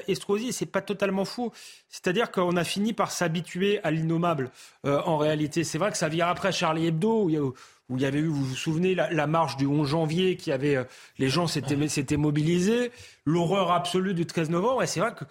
[0.08, 1.52] Estrosi, c'est pas totalement faux.
[1.94, 4.50] C'est-à-dire qu'on a fini par s'habituer à l'innommable.
[4.86, 7.42] Euh, en réalité, c'est vrai que ça vient après Charlie Hebdo, où il y a
[7.90, 10.78] où il y avait eu, vous vous souvenez, la, marche du 11 janvier, qui avait,
[10.78, 10.84] euh,
[11.20, 12.92] les gens s'étaient mobilisés,
[13.26, 15.26] l'horreur absolue du 13 novembre, et c'est vrai que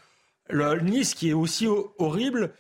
[0.49, 2.55] le Nice, qui est aussi horrible,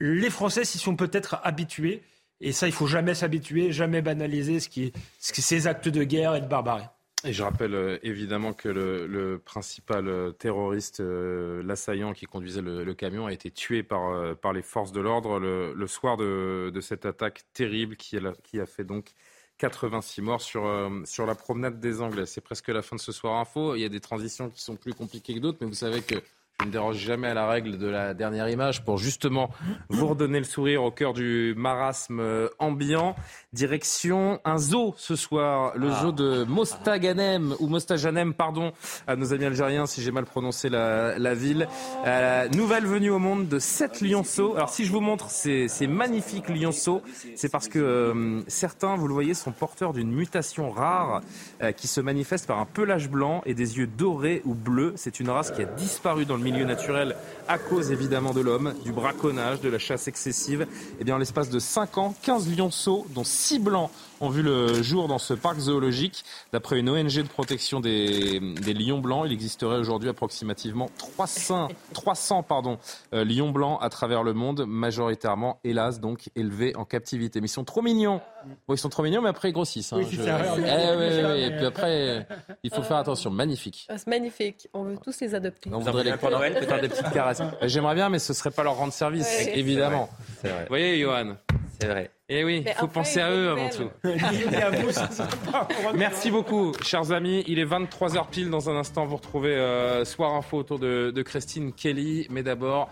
[0.00, 2.02] les Français s'y sont peut-être habitués,
[2.40, 6.34] et ça, il faut jamais s'habituer, jamais banaliser ce qui est, ces actes de guerre
[6.34, 6.86] et de barbarie.
[7.26, 13.26] Et je rappelle euh, évidemment que le, principal euh, terroriste, l'assaillant qui conduisait le, camion,
[13.26, 18.18] a été tué par, les forces de l'ordre le, soir de, cette attaque terrible qui
[18.18, 19.14] a fait donc
[19.58, 22.26] 86 morts euh, sur la promenade des Anglais.
[22.26, 23.74] C'est presque la fin de ce soir info.
[23.76, 26.16] Il y a des transitions qui sont plus compliquées que d'autres, mais vous savez que
[26.60, 29.50] je ne déroge jamais à la règle de la dernière image pour justement
[29.88, 33.16] vous redonner le sourire au cœur du marasme euh, ambiant.
[33.52, 36.00] Direction un zoo ce soir, le ah.
[36.00, 38.72] zoo de Mostaganem, ou Mostajanem, pardon,
[39.08, 41.66] à nos amis algériens si j'ai mal prononcé la, la ville.
[42.06, 44.54] Euh, nouvelle venue au monde de sept lionceaux.
[44.54, 47.02] Alors si je vous montre ces, ces magnifiques lionceaux,
[47.34, 51.20] c'est parce que euh, certains, vous le voyez, sont porteurs d'une mutation rare
[51.76, 54.92] qui se manifeste par un pelage blanc et des yeux dorés ou bleus.
[54.96, 57.16] C'est une race qui a disparu dans le milieu naturel
[57.48, 60.62] à cause évidemment de l'homme, du braconnage, de la chasse excessive.
[60.62, 63.90] Et eh bien, en l'espace de 5 ans, 15 lionceaux, dont 6 blancs,
[64.24, 66.24] ont vu le jour dans ce parc zoologique.
[66.52, 72.78] D'après une ONG de protection des, lions blancs, il existerait aujourd'hui approximativement 300, 300 pardon,
[73.12, 77.40] euh, lions blancs à travers le monde, majoritairement, hélas, donc élevés en captivité.
[77.40, 78.20] Mais ils sont trop mignons.
[78.66, 79.92] Bon, ils sont trop mignons, mais après ils grossissent.
[79.92, 82.26] Hein, oui, eh, Et puis après,
[82.62, 83.30] il faut faire attention.
[83.30, 83.86] Magnifique.
[83.88, 84.68] Ah, c'est magnifique.
[84.72, 85.70] On veut tous les adopter.
[85.72, 87.42] On voudrait les pour Noël, peut-être des petites caresses.
[87.62, 90.08] J'aimerais bien, mais ce serait pas leur rendre service, évidemment.
[90.42, 91.36] Vous voyez, Johan?
[91.80, 92.10] C'est vrai.
[92.28, 93.90] Eh oui, il faut penser à eux avant tout.
[95.94, 97.44] Merci beaucoup, chers amis.
[97.46, 98.50] Il est 23h pile.
[98.50, 102.26] Dans un instant, vous retrouvez euh, Soir Info autour de, de Christine Kelly.
[102.30, 102.90] Mais d'abord,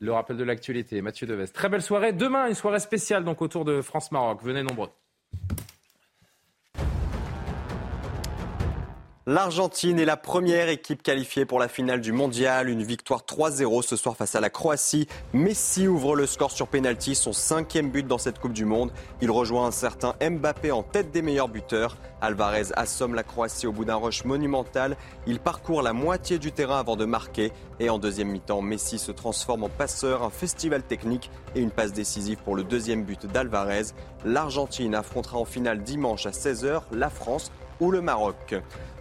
[0.00, 1.00] le rappel de l'actualité.
[1.02, 1.52] Mathieu Deves.
[1.52, 2.12] Très belle soirée.
[2.12, 4.40] Demain, une soirée spéciale donc autour de France-Maroc.
[4.42, 4.90] Venez nombreux.
[9.26, 12.68] L'Argentine est la première équipe qualifiée pour la finale du mondial.
[12.68, 15.08] Une victoire 3-0 ce soir face à la Croatie.
[15.32, 18.92] Messi ouvre le score sur pénalty, son cinquième but dans cette Coupe du Monde.
[19.22, 21.96] Il rejoint un certain Mbappé en tête des meilleurs buteurs.
[22.20, 24.94] Alvarez assomme la Croatie au bout d'un rush monumental.
[25.26, 27.50] Il parcourt la moitié du terrain avant de marquer.
[27.80, 31.94] Et en deuxième mi-temps, Messi se transforme en passeur, un festival technique et une passe
[31.94, 33.84] décisive pour le deuxième but d'Alvarez.
[34.26, 37.50] L'Argentine affrontera en finale dimanche à 16h la France
[37.80, 38.54] ou le Maroc.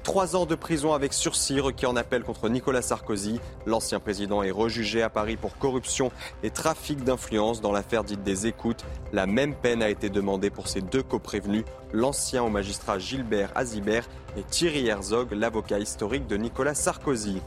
[0.04, 3.39] Trois ans de prison avec sursis requis en appel contre Nicolas Sarkozy.
[3.66, 6.12] L'ancien président est rejugé à Paris pour corruption
[6.43, 8.84] et trafic d'influence dans l'affaire dite des écoutes.
[9.14, 14.10] La même peine a été demandée pour ces deux coprévenus, l'ancien au magistrat Gilbert Azibert
[14.36, 17.41] et Thierry Herzog, l'avocat historique de Nicolas Sarkozy.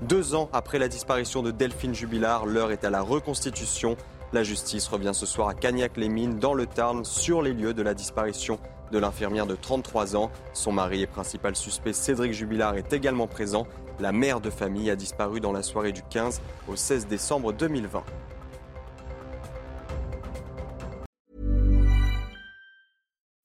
[0.00, 3.98] Deux ans après la disparition de Delphine Jubilard, l'heure est à la reconstitution.
[4.32, 7.92] La justice revient ce soir à Cagnac-les-Mines, dans le Tarn, sur les lieux de la
[7.92, 8.58] disparition
[8.90, 10.30] de l'infirmière de 33 ans.
[10.52, 13.66] Son mari et principal suspect Cédric Jubilard est également présent.
[13.98, 18.04] La mère de famille a disparu dans la soirée du 15 au 16 décembre 2020.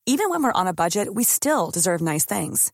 [0.07, 2.71] Even when we're on a budget, we still deserve nice things.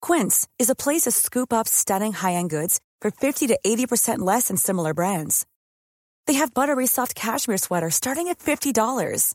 [0.00, 4.48] Quince is a place to scoop up stunning high-end goods for 50 to 80% less
[4.48, 5.44] than similar brands.
[6.26, 9.34] They have buttery soft cashmere sweaters starting at $50,